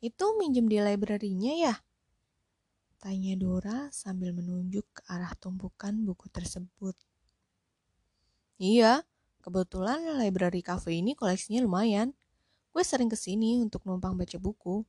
Itu 0.05 0.37
minjem 0.37 0.69
di 0.69 0.77
library-nya 0.77 1.53
ya? 1.57 1.75
Tanya 3.01 3.41
Dora 3.41 3.89
sambil 3.89 4.37
menunjuk 4.37 4.85
ke 4.93 5.01
arah 5.09 5.33
tumpukan 5.41 5.97
buku 6.05 6.29
tersebut. 6.29 6.93
Iya, 8.61 9.01
kebetulan 9.41 10.21
library 10.21 10.61
cafe 10.61 11.01
ini 11.01 11.17
koleksinya 11.17 11.65
lumayan. 11.65 12.13
Gue 12.77 12.85
sering 12.85 13.09
ke 13.09 13.17
sini 13.17 13.57
untuk 13.57 13.89
numpang 13.89 14.21
baca 14.21 14.37
buku. 14.37 14.85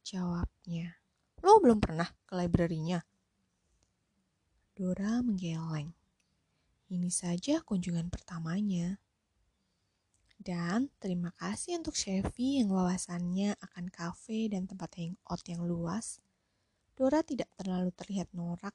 Jawabnya. 0.00 0.96
Lo 1.44 1.60
belum 1.60 1.76
pernah 1.76 2.08
ke 2.24 2.32
library-nya? 2.32 3.04
Dora 4.72 5.20
menggeleng. 5.20 5.92
Ini 6.88 7.12
saja 7.12 7.60
kunjungan 7.60 8.08
pertamanya. 8.08 8.96
Dan 10.40 10.88
terima 10.96 11.36
kasih 11.36 11.84
untuk 11.84 11.92
Chevy 11.92 12.64
yang 12.64 12.72
wawasannya 12.72 13.60
akan 13.60 13.92
kafe 13.92 14.48
dan 14.48 14.64
tempat 14.64 14.96
hangout 14.96 15.44
yang 15.52 15.68
luas. 15.68 16.24
Dora 16.96 17.20
tidak 17.20 17.52
terlalu 17.60 17.92
terlihat 17.92 18.32
norak 18.32 18.72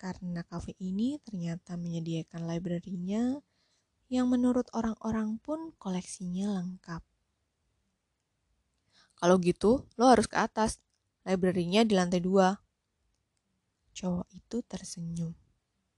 karena 0.00 0.48
kafe 0.48 0.72
ini 0.80 1.20
ternyata 1.20 1.76
menyediakan 1.76 2.48
library-nya 2.48 3.44
yang 4.08 4.32
menurut 4.32 4.72
orang-orang 4.72 5.36
pun 5.44 5.76
koleksinya 5.76 6.56
lengkap. 6.56 7.04
Kalau 9.18 9.36
gitu, 9.42 9.82
lo 9.98 10.06
harus 10.06 10.30
ke 10.30 10.38
atas. 10.38 10.78
Library-nya 11.26 11.82
di 11.82 11.98
lantai 11.98 12.22
dua. 12.22 12.54
Cowok 13.92 14.30
itu 14.30 14.62
tersenyum. 14.62 15.34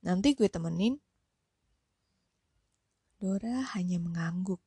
Nanti 0.00 0.32
gue 0.32 0.48
temenin. 0.48 0.96
Dora 3.20 3.60
hanya 3.76 4.00
mengangguk. 4.00 4.64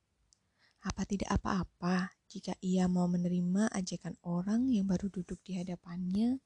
Apa 0.86 1.10
tidak 1.10 1.34
apa-apa 1.34 2.13
jika 2.30 2.54
ia 2.62 2.86
mau 2.86 3.10
menerima 3.10 3.74
ajakan 3.74 4.13
orang 4.22 4.70
yang 4.70 4.86
baru 4.86 5.10
duduk 5.10 5.42
di 5.42 5.58
hadapannya 5.58 6.38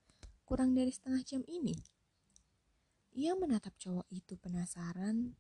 kurang 0.48 0.72
dari 0.72 0.96
setengah 0.96 1.22
jam 1.28 1.42
ini. 1.52 1.76
Ia 3.20 3.36
menatap 3.36 3.76
cowok 3.76 4.08
itu 4.08 4.40
penasaran 4.40 5.36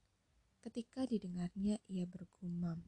ketika 0.60 1.08
didengarnya 1.08 1.80
ia 1.88 2.04
bergumam. 2.04 2.84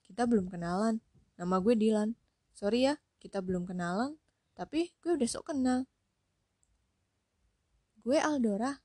Kita 0.00 0.24
belum 0.24 0.48
kenalan, 0.48 1.04
nama 1.36 1.60
gue 1.60 1.76
Dilan. 1.76 2.16
Sorry 2.56 2.88
ya, 2.88 2.96
kita 3.20 3.44
belum 3.44 3.68
kenalan, 3.68 4.16
tapi 4.56 4.96
gue 5.04 5.12
udah 5.12 5.28
sok 5.28 5.52
kenal. 5.52 5.84
Gue 8.00 8.16
Aldora, 8.16 8.80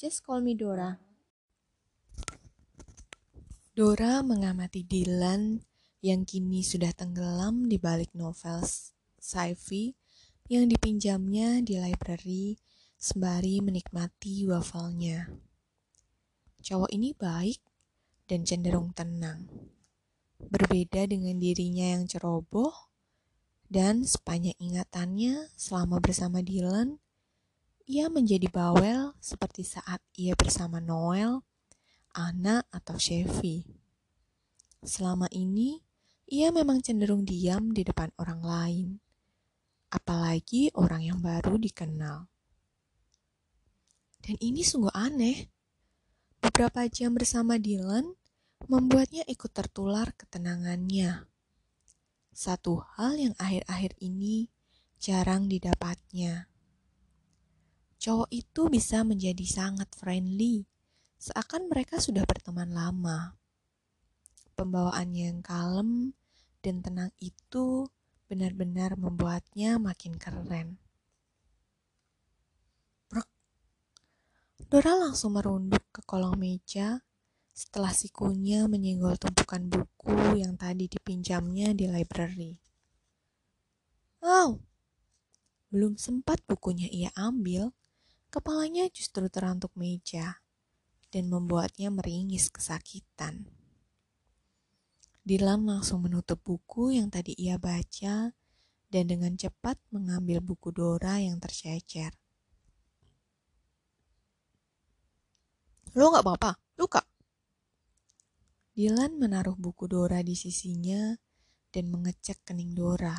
just 0.00 0.24
call 0.24 0.40
me 0.40 0.56
Dora. 0.56 0.96
Dora 3.76 4.24
mengamati 4.24 4.88
Dilan 4.88 5.60
yang 6.00 6.24
kini 6.24 6.64
sudah 6.64 6.96
tenggelam 6.96 7.68
di 7.68 7.76
balik 7.76 8.08
novel 8.16 8.64
sci-fi 9.20 9.92
yang 10.48 10.64
dipinjamnya 10.64 11.60
di 11.60 11.76
library 11.76 12.56
sembari 12.96 13.60
menikmati 13.60 14.48
wafelnya. 14.48 15.28
Cowok 16.64 16.88
ini 16.88 17.12
baik 17.12 17.60
dan 18.24 18.48
cenderung 18.48 18.96
tenang. 18.96 19.44
Berbeda 20.40 21.04
dengan 21.04 21.36
dirinya 21.36 22.00
yang 22.00 22.08
ceroboh 22.08 22.89
dan 23.70 24.02
sepanjang 24.02 24.58
ingatannya 24.58 25.46
selama 25.54 26.02
bersama 26.02 26.42
Dylan, 26.42 26.98
ia 27.86 28.10
menjadi 28.10 28.50
bawel 28.50 29.14
seperti 29.22 29.62
saat 29.62 30.02
ia 30.18 30.34
bersama 30.34 30.82
Noel, 30.82 31.46
Anna, 32.10 32.66
atau 32.74 32.98
Chevy. 32.98 33.62
Selama 34.82 35.30
ini, 35.30 35.78
ia 36.26 36.50
memang 36.50 36.82
cenderung 36.82 37.22
diam 37.22 37.70
di 37.70 37.86
depan 37.86 38.10
orang 38.18 38.42
lain, 38.42 38.88
apalagi 39.94 40.74
orang 40.74 41.06
yang 41.06 41.22
baru 41.22 41.54
dikenal. 41.54 42.26
Dan 44.18 44.36
ini 44.42 44.66
sungguh 44.66 44.92
aneh. 44.92 45.46
Beberapa 46.42 46.90
jam 46.90 47.14
bersama 47.14 47.54
Dylan 47.54 48.18
membuatnya 48.66 49.22
ikut 49.30 49.52
tertular 49.54 50.10
ketenangannya. 50.18 51.29
Satu 52.30 52.80
hal 52.96 53.18
yang 53.18 53.34
akhir-akhir 53.36 53.98
ini 54.00 54.48
jarang 55.02 55.50
didapatnya. 55.50 56.46
Cowok 58.00 58.30
itu 58.32 58.62
bisa 58.72 59.04
menjadi 59.04 59.44
sangat 59.44 59.92
friendly, 59.92 60.64
seakan 61.20 61.68
mereka 61.68 62.00
sudah 62.00 62.24
berteman 62.24 62.72
lama. 62.72 63.36
Pembawaannya 64.56 65.24
yang 65.30 65.40
kalem 65.44 66.16
dan 66.64 66.80
tenang 66.80 67.12
itu 67.20 67.88
benar-benar 68.30 68.96
membuatnya 68.96 69.76
makin 69.76 70.16
keren. 70.16 70.80
Dora 74.70 74.94
langsung 74.94 75.34
merunduk 75.34 75.82
ke 75.90 75.98
kolong 76.06 76.38
meja 76.38 77.02
setelah 77.50 77.92
sikunya 77.92 78.64
menyenggol 78.70 79.18
tumpukan 79.20 79.66
buku 79.66 80.40
yang 80.40 80.56
tadi 80.56 80.88
dipinjamnya 80.88 81.76
di 81.76 81.90
library. 81.90 82.56
Wow, 84.20 84.60
belum 85.70 85.94
sempat 85.94 86.42
bukunya 86.50 86.90
ia 86.90 87.14
ambil, 87.14 87.70
kepalanya 88.34 88.90
justru 88.90 89.30
terantuk 89.30 89.70
meja 89.78 90.42
dan 91.14 91.30
membuatnya 91.30 91.94
meringis 91.94 92.50
kesakitan. 92.50 93.46
Dilan 95.22 95.62
langsung 95.62 96.02
menutup 96.02 96.42
buku 96.42 96.98
yang 96.98 97.06
tadi 97.06 97.38
ia 97.38 97.54
baca 97.54 98.34
dan 98.90 99.04
dengan 99.06 99.38
cepat 99.38 99.78
mengambil 99.94 100.42
buku 100.42 100.74
Dora 100.74 101.22
yang 101.22 101.38
tercecer. 101.38 102.10
Lo 105.94 106.10
gak 106.10 106.26
apa-apa, 106.26 106.58
luka? 106.78 107.09
Dilan 108.70 109.18
menaruh 109.18 109.58
buku 109.58 109.90
Dora 109.90 110.22
di 110.22 110.38
sisinya 110.38 111.18
dan 111.74 111.90
mengecek 111.90 112.46
kening 112.46 112.72
Dora. 112.72 113.18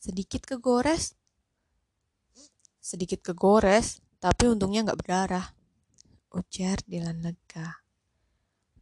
Sedikit 0.00 0.48
kegores. 0.48 1.14
Sedikit 2.82 3.22
kegores, 3.22 4.02
tapi 4.18 4.50
untungnya 4.50 4.82
gak 4.82 4.98
berdarah. 4.98 5.46
Ujar 6.32 6.80
Dilan 6.88 7.20
lega. 7.20 7.84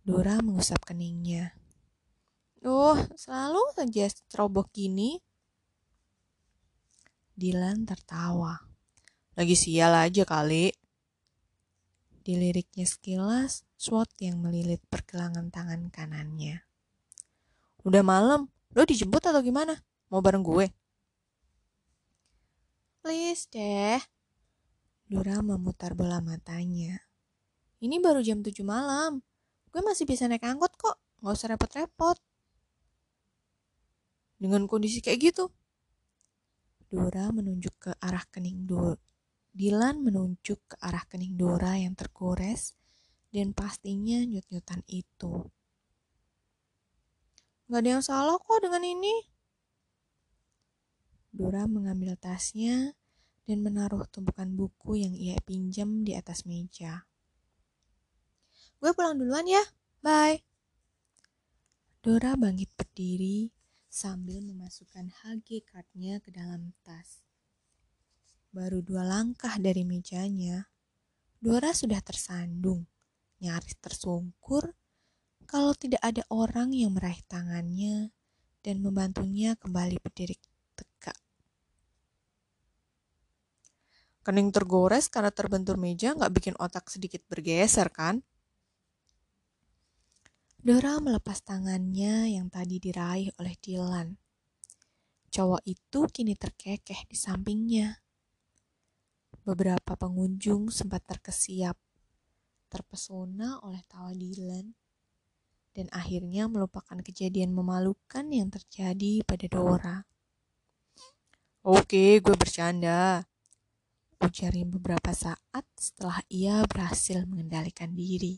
Dora 0.00 0.40
mengusap 0.40 0.80
keningnya. 0.86 1.52
Oh, 2.64 2.96
selalu 3.18 3.60
saja 3.76 4.08
ceroboh 4.30 4.64
gini. 4.72 5.20
Dilan 7.36 7.84
tertawa. 7.84 8.56
Lagi 9.36 9.56
sial 9.56 9.92
aja 9.96 10.24
kali. 10.24 10.79
Diliriknya 12.20 12.84
sekilas, 12.84 13.64
SWAT 13.80 14.12
yang 14.20 14.44
melilit 14.44 14.84
pergelangan 14.92 15.48
tangan 15.48 15.88
kanannya. 15.88 16.60
Udah 17.80 18.04
malam, 18.04 18.52
lo 18.76 18.84
dijemput 18.84 19.24
atau 19.24 19.40
gimana? 19.40 19.80
Mau 20.12 20.20
bareng 20.20 20.44
gue? 20.44 20.68
Please 23.00 23.48
deh. 23.48 23.96
Dora 25.08 25.40
memutar 25.40 25.96
bola 25.96 26.20
matanya. 26.20 27.00
Ini 27.80 27.96
baru 28.04 28.20
jam 28.20 28.44
7 28.44 28.60
malam. 28.60 29.24
Gue 29.72 29.80
masih 29.80 30.04
bisa 30.04 30.28
naik 30.28 30.44
angkot 30.44 30.76
kok, 30.76 31.00
gak 31.24 31.32
usah 31.32 31.56
repot-repot. 31.56 32.20
Dengan 34.36 34.68
kondisi 34.68 35.00
kayak 35.00 35.32
gitu. 35.32 35.48
Dora 36.92 37.32
menunjuk 37.32 37.72
ke 37.80 37.90
arah 37.96 38.28
kening 38.28 38.68
Dora. 38.68 39.09
Dilan 39.50 40.06
menunjuk 40.06 40.58
ke 40.70 40.76
arah 40.78 41.02
kening 41.10 41.34
Dora 41.34 41.74
yang 41.74 41.98
tergores 41.98 42.78
dan 43.34 43.50
pastinya 43.50 44.22
nyut-nyutan 44.22 44.82
itu. 44.86 45.50
Gak 47.70 47.80
ada 47.86 47.90
yang 47.98 48.04
salah 48.04 48.38
kok 48.38 48.62
dengan 48.62 48.82
ini. 48.82 49.14
Dora 51.30 51.70
mengambil 51.70 52.18
tasnya 52.18 52.98
dan 53.46 53.62
menaruh 53.62 54.06
tumpukan 54.10 54.50
buku 54.50 54.98
yang 54.98 55.14
ia 55.14 55.38
pinjam 55.46 56.02
di 56.02 56.18
atas 56.18 56.42
meja. 56.42 57.06
Gue 58.82 58.90
pulang 58.94 59.14
duluan 59.14 59.46
ya. 59.46 59.62
Bye. 60.02 60.42
Dora 62.02 62.34
bangkit 62.34 62.74
berdiri 62.74 63.54
sambil 63.86 64.42
memasukkan 64.42 65.10
HG 65.22 65.68
cardnya 65.68 66.18
ke 66.18 66.34
dalam 66.34 66.72
tas. 66.82 67.29
Baru 68.50 68.82
dua 68.82 69.06
langkah 69.06 69.54
dari 69.62 69.86
mejanya, 69.86 70.66
Dora 71.38 71.70
sudah 71.70 72.02
tersandung, 72.02 72.82
nyaris 73.38 73.78
tersungkur 73.78 74.74
kalau 75.46 75.70
tidak 75.78 76.02
ada 76.02 76.26
orang 76.34 76.74
yang 76.74 76.90
meraih 76.90 77.22
tangannya 77.30 78.10
dan 78.66 78.82
membantunya 78.82 79.54
kembali 79.54 80.02
berdiri 80.02 80.34
tegak. 80.74 81.14
Kening 84.26 84.50
tergores 84.50 85.06
karena 85.06 85.30
terbentur 85.30 85.78
meja 85.78 86.12
nggak 86.18 86.34
bikin 86.34 86.54
otak 86.58 86.90
sedikit 86.90 87.22
bergeser 87.30 87.86
kan? 87.94 88.18
Dora 90.58 90.98
melepas 90.98 91.38
tangannya 91.40 92.34
yang 92.34 92.52
tadi 92.52 92.82
diraih 92.82 93.30
oleh 93.38 93.54
Dylan. 93.62 94.18
Cowok 95.30 95.62
itu 95.64 96.00
kini 96.10 96.34
terkekeh 96.34 97.06
di 97.06 97.16
sampingnya. 97.16 98.09
Beberapa 99.40 99.96
pengunjung 99.96 100.68
sempat 100.68 101.00
terkesiap, 101.08 101.72
terpesona 102.68 103.56
oleh 103.64 103.80
tawa 103.88 104.12
Dylan, 104.12 104.76
dan 105.72 105.88
akhirnya 105.96 106.44
melupakan 106.44 107.00
kejadian 107.00 107.56
memalukan 107.56 108.28
yang 108.28 108.52
terjadi 108.52 109.24
pada 109.24 109.46
Dora. 109.48 109.96
Oke, 111.64 112.20
gue 112.20 112.36
bercanda. 112.36 113.24
Ujarnya 114.20 114.68
beberapa 114.68 115.16
saat 115.16 115.64
setelah 115.72 116.20
ia 116.28 116.60
berhasil 116.68 117.24
mengendalikan 117.24 117.96
diri. 117.96 118.36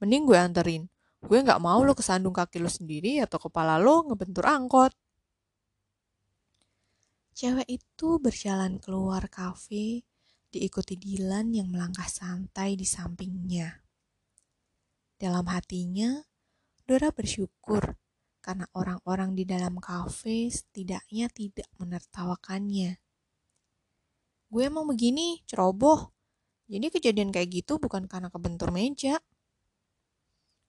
Mending 0.00 0.24
gue 0.24 0.38
anterin. 0.40 0.82
Gue 1.20 1.44
gak 1.44 1.60
mau 1.60 1.84
lo 1.84 1.92
kesandung 1.92 2.32
kaki 2.32 2.60
lo 2.60 2.72
sendiri 2.72 3.20
atau 3.20 3.36
kepala 3.36 3.76
lo 3.76 4.04
ngebentur 4.08 4.48
angkot. 4.48 4.96
Cewek 7.34 7.66
itu 7.66 8.22
berjalan 8.22 8.78
keluar 8.78 9.26
kafe, 9.26 10.06
diikuti 10.54 10.94
Dilan 10.94 11.50
yang 11.50 11.66
melangkah 11.66 12.06
santai 12.06 12.78
di 12.78 12.86
sampingnya. 12.86 13.82
Dalam 15.18 15.42
hatinya, 15.50 16.22
Dora 16.86 17.10
bersyukur 17.10 17.98
karena 18.38 18.70
orang-orang 18.78 19.34
di 19.34 19.42
dalam 19.42 19.82
kafe 19.82 20.46
setidaknya 20.46 21.26
tidak 21.26 21.66
menertawakannya. 21.82 23.02
Gue 24.46 24.62
emang 24.70 24.86
begini, 24.86 25.42
ceroboh. 25.42 26.14
Jadi 26.70 26.86
kejadian 26.86 27.34
kayak 27.34 27.50
gitu 27.50 27.82
bukan 27.82 28.06
karena 28.06 28.30
kebentur 28.30 28.70
meja. 28.70 29.18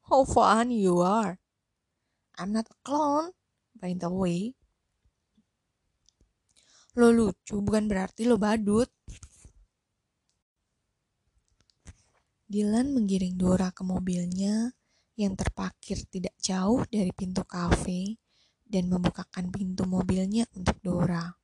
How 0.09 0.25
fun 0.25 0.73
you 0.73 1.05
are. 1.05 1.37
I'm 2.41 2.49
not 2.49 2.65
a 2.73 2.77
clown, 2.81 3.37
by 3.77 3.93
the 3.93 4.09
way. 4.09 4.57
Lo 6.95 7.11
lucu, 7.11 7.59
bukan 7.59 7.91
berarti 7.91 8.23
lo 8.23 8.39
badut. 8.39 8.87
Dylan 12.47 12.95
menggiring 12.95 13.35
Dora 13.35 13.75
ke 13.75 13.83
mobilnya 13.83 14.71
yang 15.19 15.35
terparkir 15.35 16.07
tidak 16.07 16.35
jauh 16.39 16.87
dari 16.87 17.11
pintu 17.11 17.43
kafe 17.43 18.15
dan 18.63 18.87
membukakan 18.87 19.51
pintu 19.51 19.83
mobilnya 19.83 20.47
untuk 20.55 20.79
Dora. 20.79 21.35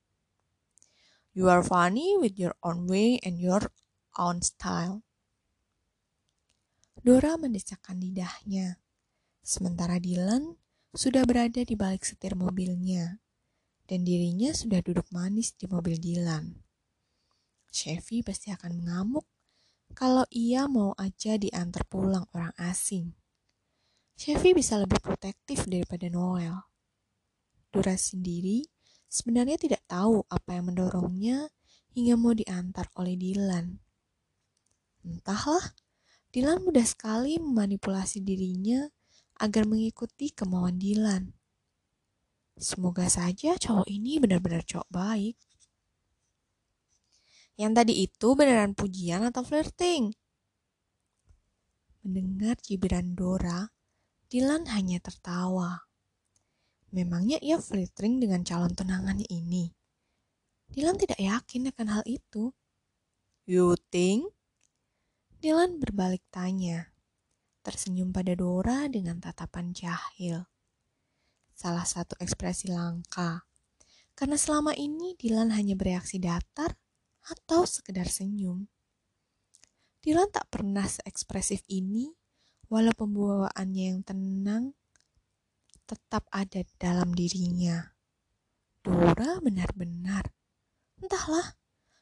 You 1.36 1.52
are 1.52 1.60
funny 1.60 2.16
with 2.16 2.36
your 2.40 2.56
own 2.64 2.88
way 2.88 3.20
and 3.20 3.36
your 3.36 3.72
own 4.16 4.40
style. 4.40 5.04
Dora 7.00 7.36
mendesakkan 7.40 7.98
lidahnya, 8.00 8.80
sementara 9.40 9.96
Dylan 9.96 10.56
sudah 10.92 11.24
berada 11.24 11.64
di 11.64 11.72
balik 11.72 12.04
setir 12.04 12.36
mobilnya, 12.36 13.20
dan 13.92 14.08
dirinya 14.08 14.56
sudah 14.56 14.80
duduk 14.80 15.04
manis 15.12 15.52
di 15.52 15.68
mobil 15.68 16.00
Dylan. 16.00 16.56
Chevy 17.68 18.24
pasti 18.24 18.48
akan 18.48 18.80
mengamuk 18.80 19.28
kalau 19.92 20.24
ia 20.32 20.64
mau 20.64 20.96
aja 20.96 21.36
diantar 21.36 21.84
pulang 21.84 22.24
orang 22.32 22.56
asing. 22.56 23.12
Chevy 24.16 24.56
bisa 24.56 24.80
lebih 24.80 24.96
protektif 24.96 25.68
daripada 25.68 26.08
Noel. 26.08 26.56
Dora 27.68 27.92
sendiri 27.92 28.64
sebenarnya 29.12 29.60
tidak 29.60 29.84
tahu 29.84 30.24
apa 30.24 30.56
yang 30.56 30.72
mendorongnya 30.72 31.52
hingga 31.92 32.16
mau 32.16 32.32
diantar 32.32 32.88
oleh 32.96 33.12
Dylan. 33.12 33.76
Entahlah, 35.04 35.76
Dylan 36.32 36.64
mudah 36.64 36.88
sekali 36.88 37.36
memanipulasi 37.36 38.24
dirinya 38.24 38.88
agar 39.36 39.68
mengikuti 39.68 40.32
kemauan 40.32 40.80
Dylan. 40.80 41.36
Semoga 42.56 43.08
saja 43.08 43.56
cowok 43.56 43.88
ini 43.88 44.20
benar-benar 44.20 44.62
cowok 44.66 44.88
baik. 44.92 45.36
Yang 47.56 47.72
tadi 47.76 47.94
itu 48.08 48.28
beneran 48.32 48.72
pujian 48.72 49.22
atau 49.28 49.44
flirting? 49.44 50.12
Mendengar 52.02 52.58
cibiran 52.58 53.14
Dora, 53.14 53.70
Dylan 54.26 54.66
hanya 54.72 54.98
tertawa. 54.98 55.86
Memangnya 56.92 57.40
ia 57.40 57.56
flirting 57.56 58.20
dengan 58.20 58.44
calon 58.44 58.72
tunangannya 58.72 59.28
ini? 59.28 59.72
Dylan 60.72 60.96
tidak 60.96 61.20
yakin 61.20 61.68
akan 61.72 61.88
hal 61.88 62.04
itu. 62.08 62.52
You 63.48 63.76
think? 63.92 64.32
Dylan 65.40 65.80
berbalik 65.80 66.24
tanya, 66.32 66.92
tersenyum 67.60 68.12
pada 68.12 68.32
Dora 68.32 68.88
dengan 68.88 69.20
tatapan 69.20 69.76
jahil. 69.76 70.51
Salah 71.62 71.86
satu 71.86 72.18
ekspresi 72.18 72.74
langka, 72.74 73.46
karena 74.18 74.34
selama 74.34 74.74
ini 74.74 75.14
Dylan 75.14 75.54
hanya 75.54 75.78
bereaksi 75.78 76.18
datar 76.18 76.74
atau 77.22 77.62
sekedar 77.62 78.10
senyum. 78.10 78.66
Dylan 80.02 80.26
tak 80.34 80.50
pernah 80.50 80.82
seekspresif 80.82 81.62
ini, 81.70 82.10
walau 82.66 82.90
pembawaannya 82.98 83.84
yang 83.94 84.02
tenang 84.02 84.74
tetap 85.86 86.26
ada 86.34 86.66
dalam 86.82 87.14
dirinya. 87.14 87.94
Dora 88.82 89.38
benar-benar, 89.38 90.34
entahlah, 90.98 91.54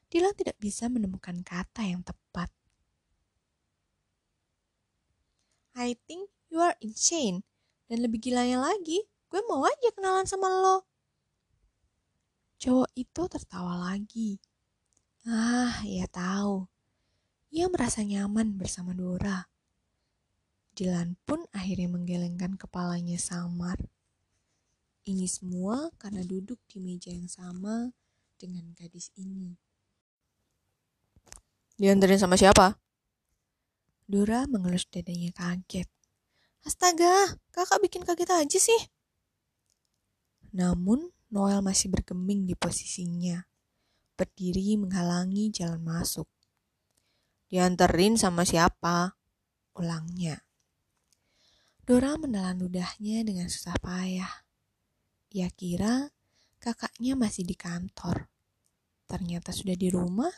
Dylan 0.08 0.32
tidak 0.40 0.56
bisa 0.56 0.88
menemukan 0.88 1.44
kata 1.44 1.84
yang 1.84 2.00
tepat. 2.00 2.48
I 5.76 6.00
think 6.08 6.32
you 6.48 6.64
are 6.64 6.80
insane. 6.80 7.44
Dan 7.92 8.08
lebih 8.08 8.24
gilanya 8.24 8.64
lagi, 8.72 9.04
gue 9.30 9.40
mau 9.46 9.62
aja 9.62 9.88
kenalan 9.94 10.26
sama 10.26 10.50
lo. 10.50 10.84
Cowok 12.60 12.90
itu 12.98 13.22
tertawa 13.30 13.78
lagi 13.88 14.36
Ah, 15.28 15.84
ia 15.84 16.08
tahu. 16.08 16.64
Ia 17.52 17.68
merasa 17.68 18.00
nyaman 18.00 18.56
bersama 18.56 18.96
Dora. 18.96 19.44
Dylan 20.72 21.20
pun 21.28 21.44
akhirnya 21.52 21.92
menggelengkan 21.92 22.56
kepalanya 22.56 23.20
samar. 23.20 23.76
Ini 25.04 25.28
semua 25.28 25.92
karena 26.00 26.24
duduk 26.24 26.56
di 26.64 26.80
meja 26.80 27.12
yang 27.12 27.28
sama 27.28 27.92
dengan 28.40 28.72
gadis 28.72 29.12
ini. 29.20 29.60
Dianterin 31.76 32.16
sama 32.16 32.40
siapa? 32.40 32.80
Dora 34.08 34.48
mengelus 34.48 34.88
dadanya 34.88 35.36
kaget. 35.36 35.88
Astaga, 36.64 37.36
kakak 37.52 37.80
bikin 37.84 38.08
kaget 38.08 38.30
aja 38.32 38.58
sih. 38.60 38.80
Namun, 40.54 41.10
Noel 41.30 41.62
masih 41.62 41.90
bergeming 41.90 42.46
di 42.46 42.58
posisinya 42.58 43.50
berdiri 44.20 44.76
menghalangi 44.76 45.48
jalan 45.48 45.80
masuk. 45.80 46.28
Dianterin 47.48 48.20
sama 48.20 48.44
siapa? 48.44 49.16
Ulangnya. 49.72 50.44
Dora 51.88 52.20
menelan 52.20 52.60
ludahnya 52.60 53.24
dengan 53.24 53.48
susah 53.48 53.80
payah. 53.80 54.44
Ia 55.32 55.48
kira 55.56 56.12
kakaknya 56.60 57.16
masih 57.16 57.48
di 57.48 57.56
kantor. 57.56 58.28
Ternyata 59.08 59.56
sudah 59.56 59.72
di 59.72 59.88
rumah 59.88 60.30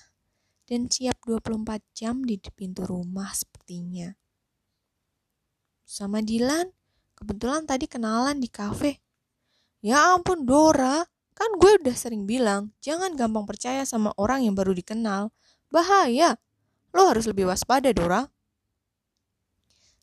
dan 0.70 0.87
siap 0.87 1.18
24 1.27 1.83
jam 1.90 2.22
di 2.22 2.38
pintu 2.55 2.87
rumah 2.87 3.35
sepertinya. 3.35 4.14
Sama 5.83 6.22
Dilan, 6.22 6.70
kebetulan 7.18 7.66
tadi 7.66 7.90
kenalan 7.90 8.38
di 8.38 8.46
kafe. 8.46 9.02
Ya 9.83 10.14
ampun 10.14 10.47
Dora, 10.47 11.05
Kan 11.33 11.59
gue 11.59 11.81
udah 11.81 11.97
sering 11.97 12.29
bilang, 12.29 12.71
jangan 12.85 13.16
gampang 13.16 13.49
percaya 13.49 13.83
sama 13.88 14.12
orang 14.21 14.45
yang 14.45 14.55
baru 14.55 14.77
dikenal. 14.77 15.33
Bahaya. 15.73 16.37
Lo 16.92 17.09
harus 17.09 17.25
lebih 17.25 17.49
waspada, 17.49 17.88
Dora. 17.90 18.29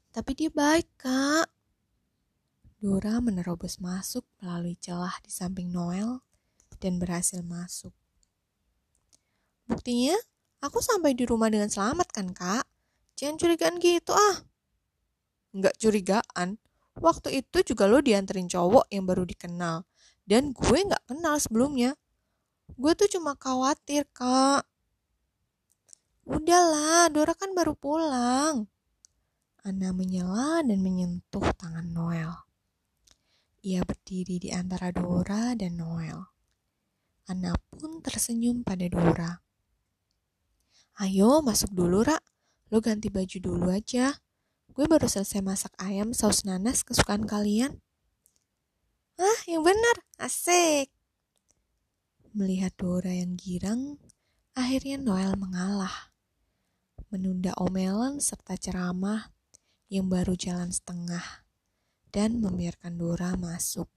Tapi 0.10 0.32
dia 0.34 0.50
baik, 0.50 0.90
Kak. 0.98 1.48
Dora 2.82 3.24
menerobos 3.24 3.78
masuk 3.78 4.26
melalui 4.44 4.74
celah 4.84 5.16
di 5.24 5.30
samping 5.30 5.70
Noel 5.70 6.26
dan 6.84 6.98
berhasil 6.98 7.40
masuk. 7.40 7.96
Buktinya, 9.70 10.18
aku 10.60 10.82
sampai 10.82 11.14
di 11.14 11.30
rumah 11.30 11.48
dengan 11.48 11.70
selamat 11.70 12.10
kan, 12.10 12.34
Kak? 12.34 12.66
Jangan 13.16 13.38
curigaan 13.38 13.76
gitu 13.78 14.12
ah. 14.12 14.44
Nggak 15.54 15.78
curigaan. 15.78 16.58
Waktu 16.98 17.46
itu 17.46 17.74
juga 17.74 17.86
lo 17.86 18.02
dianterin 18.02 18.50
cowok 18.50 18.90
yang 18.90 19.06
baru 19.06 19.28
dikenal. 19.30 19.86
Dan 20.26 20.54
gue 20.54 20.80
gak 20.90 21.06
kenal 21.06 21.38
sebelumnya. 21.38 21.94
Gue 22.78 22.94
tuh 22.98 23.10
cuma 23.10 23.38
khawatir, 23.38 24.10
Kak. 24.14 24.66
Udahlah, 26.30 27.10
Dora 27.10 27.34
kan 27.34 27.54
baru 27.58 27.74
pulang. 27.74 28.70
Ana 29.66 29.90
menyela 29.92 30.62
dan 30.62 30.80
menyentuh 30.80 31.44
tangan 31.58 31.90
Noel. 31.90 32.32
Ia 33.66 33.84
berdiri 33.84 34.40
di 34.40 34.50
antara 34.54 34.94
Dora 34.94 35.52
dan 35.58 35.76
Noel. 35.76 36.22
Ana 37.28 37.58
pun 37.58 38.00
tersenyum 38.00 38.64
pada 38.64 38.88
Dora. 38.88 39.42
Ayo 41.02 41.44
masuk 41.44 41.74
dulu, 41.76 42.06
Ra. 42.06 42.18
Lo 42.70 42.80
ganti 42.80 43.10
baju 43.10 43.38
dulu 43.42 43.68
aja. 43.74 44.14
Gue 44.80 44.88
baru 44.88 45.12
selesai 45.12 45.44
masak 45.44 45.76
ayam 45.76 46.16
saus 46.16 46.48
nanas 46.48 46.88
kesukaan 46.88 47.28
kalian. 47.28 47.84
Ah, 49.20 49.40
yang 49.44 49.60
benar. 49.60 50.08
Asik. 50.16 50.88
Melihat 52.32 52.72
Dora 52.80 53.12
yang 53.12 53.36
girang, 53.36 54.00
akhirnya 54.56 54.96
Noel 54.96 55.36
mengalah. 55.36 56.16
Menunda 57.12 57.52
omelan 57.60 58.24
serta 58.24 58.56
ceramah 58.56 59.28
yang 59.92 60.08
baru 60.08 60.40
jalan 60.40 60.72
setengah 60.72 61.44
dan 62.16 62.40
membiarkan 62.40 62.96
Dora 62.96 63.36
masuk. 63.36 63.92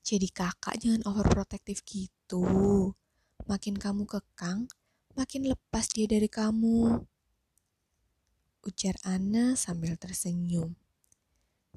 Jadi 0.00 0.32
kakak 0.32 0.80
jangan 0.80 1.04
overprotektif 1.04 1.84
gitu. 1.84 2.48
Makin 3.44 3.76
kamu 3.76 4.08
kekang, 4.08 4.64
makin 5.12 5.52
lepas 5.52 5.92
dia 5.92 6.08
dari 6.08 6.32
kamu. 6.32 7.04
Ujar 8.66 8.98
Ana 9.06 9.54
sambil 9.54 9.94
tersenyum. 9.94 10.74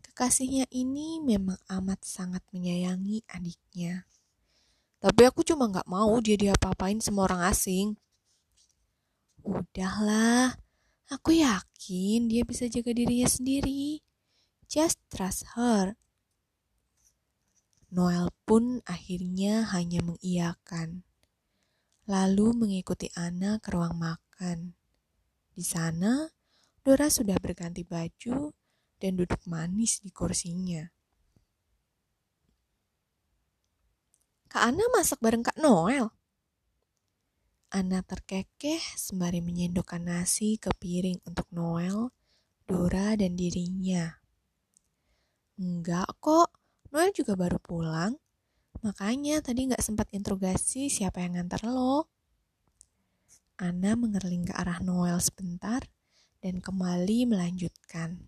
Kekasihnya 0.02 0.66
ini 0.74 1.22
memang 1.22 1.62
amat 1.70 2.02
sangat 2.02 2.42
menyayangi 2.50 3.22
adiknya. 3.30 4.10
Tapi 5.02 5.22
aku 5.26 5.42
cuma 5.46 5.70
gak 5.70 5.90
mau 5.90 6.18
dia 6.22 6.38
diapa-apain 6.38 7.02
sama 7.02 7.26
orang 7.30 7.42
asing. 7.50 7.98
Udahlah, 9.42 10.58
aku 11.10 11.42
yakin 11.42 12.30
dia 12.30 12.46
bisa 12.46 12.70
jaga 12.70 12.94
dirinya 12.94 13.26
sendiri. 13.26 14.02
Just 14.70 15.02
trust 15.10 15.58
her. 15.58 15.98
Noel 17.92 18.32
pun 18.48 18.80
akhirnya 18.88 19.68
hanya 19.74 20.00
mengiyakan. 20.06 21.04
Lalu 22.08 22.48
mengikuti 22.56 23.12
Anna 23.18 23.60
ke 23.60 23.74
ruang 23.74 24.00
makan. 24.00 24.74
Di 25.52 25.66
sana, 25.66 26.32
Dora 26.82 27.14
sudah 27.14 27.38
berganti 27.38 27.86
baju 27.86 28.50
dan 28.98 29.14
duduk 29.14 29.38
manis 29.46 30.02
di 30.02 30.10
kursinya. 30.10 30.82
Kak 34.50 34.66
Ana 34.66 34.90
masak 34.90 35.22
bareng 35.22 35.46
Kak 35.46 35.62
Noel. 35.62 36.10
Ana 37.70 38.02
terkekeh 38.02 38.82
sembari 38.98 39.46
menyendokkan 39.46 40.02
nasi 40.02 40.58
ke 40.58 40.74
piring 40.74 41.22
untuk 41.24 41.46
Noel, 41.54 42.10
Dora, 42.66 43.14
dan 43.14 43.38
dirinya. 43.38 44.18
Enggak 45.62 46.18
kok, 46.18 46.50
Noel 46.90 47.14
juga 47.14 47.38
baru 47.38 47.62
pulang. 47.62 48.18
Makanya 48.82 49.46
tadi 49.46 49.70
nggak 49.70 49.86
sempat 49.86 50.10
interogasi 50.10 50.90
siapa 50.90 51.22
yang 51.22 51.38
ngantar 51.38 51.62
lo. 51.70 52.10
Ana 53.62 53.94
mengerling 53.94 54.50
ke 54.50 54.54
arah 54.58 54.82
Noel 54.82 55.22
sebentar 55.22 55.86
dan 56.42 56.60
kembali 56.60 57.30
melanjutkan. 57.30 58.28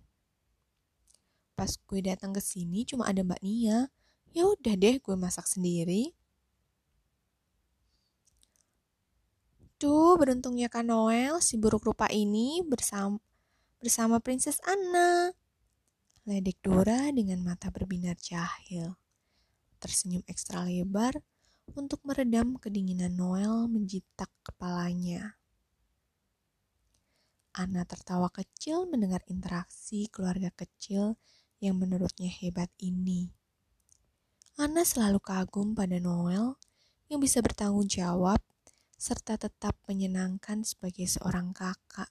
Pas 1.53 1.69
gue 1.69 1.99
datang 2.01 2.33
ke 2.33 2.41
sini 2.41 2.85
cuma 2.85 3.09
ada 3.09 3.21
Mbak 3.25 3.41
Nia. 3.41 3.89
Ya 4.33 4.49
udah 4.49 4.73
deh 4.73 4.97
gue 4.97 5.15
masak 5.17 5.45
sendiri. 5.45 6.13
Tuh, 9.77 10.15
beruntungnya 10.15 10.71
Kak 10.71 10.87
Noel, 10.87 11.43
si 11.43 11.59
buruk 11.59 11.83
rupa 11.83 12.07
ini 12.07 12.63
bersama 12.63 13.19
bersama 13.83 14.23
Princess 14.23 14.63
Anna. 14.63 15.35
Ledek 16.23 16.63
Dora 16.63 17.11
dengan 17.11 17.43
mata 17.43 17.67
berbinar 17.67 18.15
jahil. 18.15 18.95
Tersenyum 19.83 20.23
ekstra 20.23 20.63
lebar 20.63 21.19
untuk 21.75 21.99
meredam 22.07 22.55
kedinginan 22.55 23.11
Noel 23.11 23.67
menjitak 23.67 24.31
kepalanya. 24.39 25.35
Anna 27.53 27.85
tertawa 27.85 28.33
kecil 28.33 28.89
mendengar 28.89 29.21
interaksi 29.29 30.09
keluarga 30.09 30.49
kecil 30.49 31.21
yang 31.61 31.77
menurutnya 31.77 32.25
hebat 32.25 32.73
ini. 32.81 33.29
Anna 34.57 34.81
selalu 34.81 35.21
kagum 35.21 35.77
pada 35.77 36.01
Noel 36.01 36.57
yang 37.13 37.21
bisa 37.21 37.45
bertanggung 37.45 37.85
jawab 37.85 38.41
serta 38.97 39.37
tetap 39.37 39.77
menyenangkan 39.85 40.65
sebagai 40.65 41.05
seorang 41.05 41.53
kakak. 41.53 42.09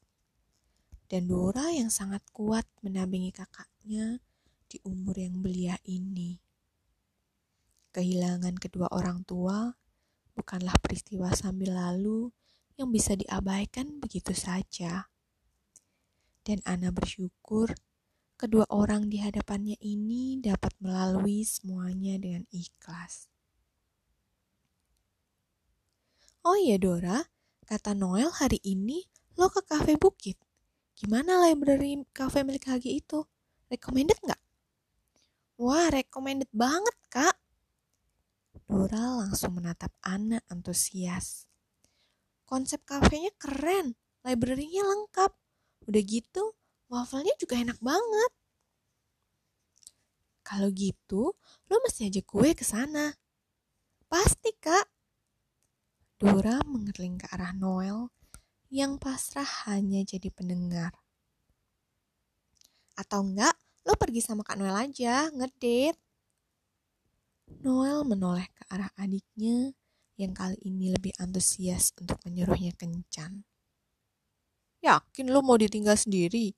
Dan 1.11 1.29
Dora 1.29 1.75
yang 1.75 1.91
sangat 1.91 2.23
kuat 2.31 2.65
mendampingi 2.81 3.35
kakaknya 3.35 4.23
di 4.71 4.79
umur 4.87 5.19
yang 5.19 5.43
belia 5.43 5.77
ini. 5.85 6.41
Kehilangan 7.93 8.57
kedua 8.57 8.89
orang 8.89 9.21
tua 9.27 9.69
bukanlah 10.33 10.73
peristiwa 10.81 11.29
sambil 11.37 11.77
lalu 11.77 12.33
yang 12.81 12.89
bisa 12.89 13.13
diabaikan 13.13 14.01
begitu 14.01 14.33
saja. 14.33 15.12
Dan 16.43 16.59
Ana 16.67 16.91
bersyukur 16.91 17.71
kedua 18.35 18.67
orang 18.75 19.07
di 19.07 19.23
hadapannya 19.23 19.79
ini 19.79 20.43
dapat 20.43 20.75
melalui 20.83 21.47
semuanya 21.47 22.19
dengan 22.19 22.43
ikhlas. 22.51 23.31
Oh 26.43 26.59
iya 26.59 26.75
Dora, 26.75 27.23
kata 27.71 27.95
Noel 27.95 28.35
hari 28.35 28.59
ini 28.67 29.07
lo 29.39 29.47
ke 29.47 29.63
cafe 29.63 29.95
Bukit. 29.95 30.35
Gimana 30.99 31.39
library 31.47 32.03
cafe 32.11 32.43
milik 32.43 32.67
Hagi 32.67 32.99
itu? 32.99 33.23
Recommended 33.71 34.19
nggak? 34.27 34.43
Wah, 35.63 35.87
recommended 35.95 36.51
banget, 36.51 36.97
Kak. 37.07 37.39
Dora 38.67 39.23
langsung 39.23 39.55
menatap 39.55 39.95
Ana 40.03 40.43
antusias. 40.51 41.47
Konsep 42.43 42.83
kafenya 42.83 43.31
keren, 43.39 43.95
library-nya 44.27 44.83
lengkap. 44.83 45.42
Udah 45.89 46.03
gitu, 46.03 46.55
wafelnya 46.93 47.35
juga 47.39 47.59
enak 47.59 47.79
banget. 47.83 48.33
Kalau 50.43 50.69
gitu, 50.75 51.33
lo 51.71 51.77
mesti 51.83 52.11
aja 52.11 52.21
gue 52.21 52.49
ke 52.53 52.65
sana. 52.67 53.15
Pasti, 54.11 54.53
Kak. 54.59 54.87
Dora 56.21 56.63
mengerling 56.63 57.19
ke 57.19 57.27
arah 57.35 57.51
Noel 57.51 58.13
yang 58.71 59.01
pasrah 59.01 59.67
hanya 59.67 60.07
jadi 60.07 60.31
pendengar. 60.31 60.95
Atau 62.95 63.27
enggak, 63.27 63.57
lo 63.83 63.99
pergi 63.99 64.23
sama 64.23 64.47
Kak 64.47 64.61
Noel 64.61 64.77
aja, 64.77 65.33
ngedit. 65.35 65.99
Noel 67.63 68.07
menoleh 68.07 68.49
ke 68.55 68.63
arah 68.71 68.91
adiknya 68.97 69.75
yang 70.17 70.33
kali 70.33 70.57
ini 70.63 70.95
lebih 70.95 71.13
antusias 71.19 71.91
untuk 71.99 72.17
menyuruhnya 72.25 72.73
kencan. 72.79 73.45
Yakin 74.83 75.31
lo 75.31 75.47
mau 75.47 75.55
ditinggal 75.55 75.95
sendiri? 75.95 76.51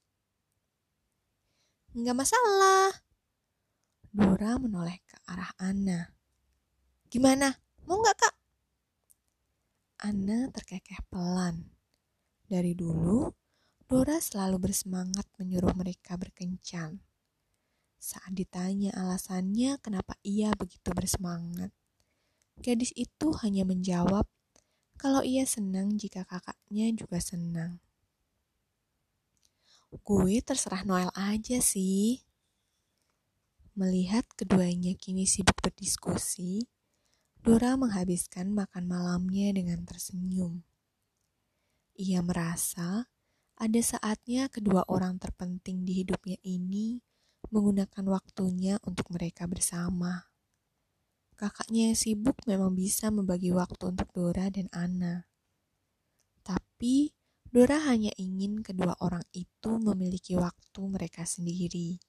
Enggak 1.92 2.24
masalah. 2.24 2.88
Dora 4.08 4.56
menoleh 4.56 4.96
ke 5.04 5.20
arah 5.28 5.52
Ana. 5.60 6.08
Gimana? 7.12 7.52
Mau 7.84 8.00
nggak 8.00 8.16
kak? 8.16 8.34
Anna 10.08 10.48
terkekeh 10.48 11.04
pelan. 11.12 11.68
Dari 12.48 12.72
dulu, 12.72 13.28
Dora 13.84 14.16
selalu 14.16 14.56
bersemangat 14.56 15.28
menyuruh 15.36 15.76
mereka 15.76 16.16
berkencan. 16.16 17.04
Saat 18.00 18.32
ditanya 18.32 18.96
alasannya 18.96 19.76
kenapa 19.84 20.16
ia 20.24 20.48
begitu 20.56 20.88
bersemangat, 20.96 21.68
gadis 22.56 22.96
itu 22.96 23.36
hanya 23.44 23.68
menjawab 23.68 24.24
kalau 24.96 25.20
ia 25.20 25.44
senang 25.44 26.00
jika 26.00 26.24
kakaknya 26.24 26.88
juga 26.96 27.20
senang. 27.20 27.83
Gue 30.02 30.42
terserah 30.42 30.82
Noel 30.82 31.14
aja 31.14 31.62
sih. 31.62 32.26
Melihat 33.78 34.26
keduanya 34.34 34.98
kini 34.98 35.22
sibuk 35.22 35.54
berdiskusi, 35.62 36.66
Dora 37.44 37.78
menghabiskan 37.78 38.50
makan 38.50 38.90
malamnya 38.90 39.54
dengan 39.54 39.86
tersenyum. 39.86 40.64
Ia 41.94 42.24
merasa 42.26 43.06
ada 43.54 43.80
saatnya 43.84 44.50
kedua 44.50 44.82
orang 44.90 45.22
terpenting 45.22 45.86
di 45.86 46.02
hidupnya 46.02 46.42
ini 46.42 46.98
menggunakan 47.54 48.02
waktunya 48.10 48.82
untuk 48.82 49.14
mereka 49.14 49.46
bersama. 49.46 50.26
Kakaknya 51.38 51.90
yang 51.90 51.98
sibuk 51.98 52.38
memang 52.50 52.74
bisa 52.74 53.14
membagi 53.14 53.54
waktu 53.54 53.94
untuk 53.94 54.10
Dora 54.10 54.50
dan 54.50 54.66
Ana. 54.74 55.26
Tapi 56.42 57.14
Dora 57.54 57.78
hanya 57.86 58.10
ingin 58.18 58.66
kedua 58.66 58.98
orang 58.98 59.22
itu 59.30 59.78
memiliki 59.78 60.34
waktu 60.34 60.80
mereka 60.90 61.22
sendiri. 61.22 62.02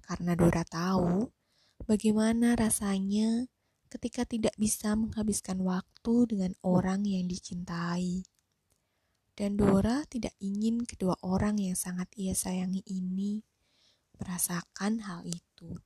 Karena 0.00 0.32
Dora 0.32 0.64
tahu 0.64 1.28
bagaimana 1.84 2.56
rasanya 2.56 3.44
ketika 3.92 4.24
tidak 4.24 4.56
bisa 4.56 4.96
menghabiskan 4.96 5.60
waktu 5.60 6.32
dengan 6.32 6.56
orang 6.64 7.04
yang 7.04 7.28
dicintai. 7.28 8.24
Dan 9.36 9.60
Dora 9.60 10.08
tidak 10.08 10.32
ingin 10.40 10.88
kedua 10.88 11.20
orang 11.28 11.60
yang 11.60 11.76
sangat 11.76 12.08
ia 12.16 12.32
sayangi 12.32 12.80
ini 12.88 13.44
merasakan 14.16 15.04
hal 15.04 15.28
itu. 15.28 15.76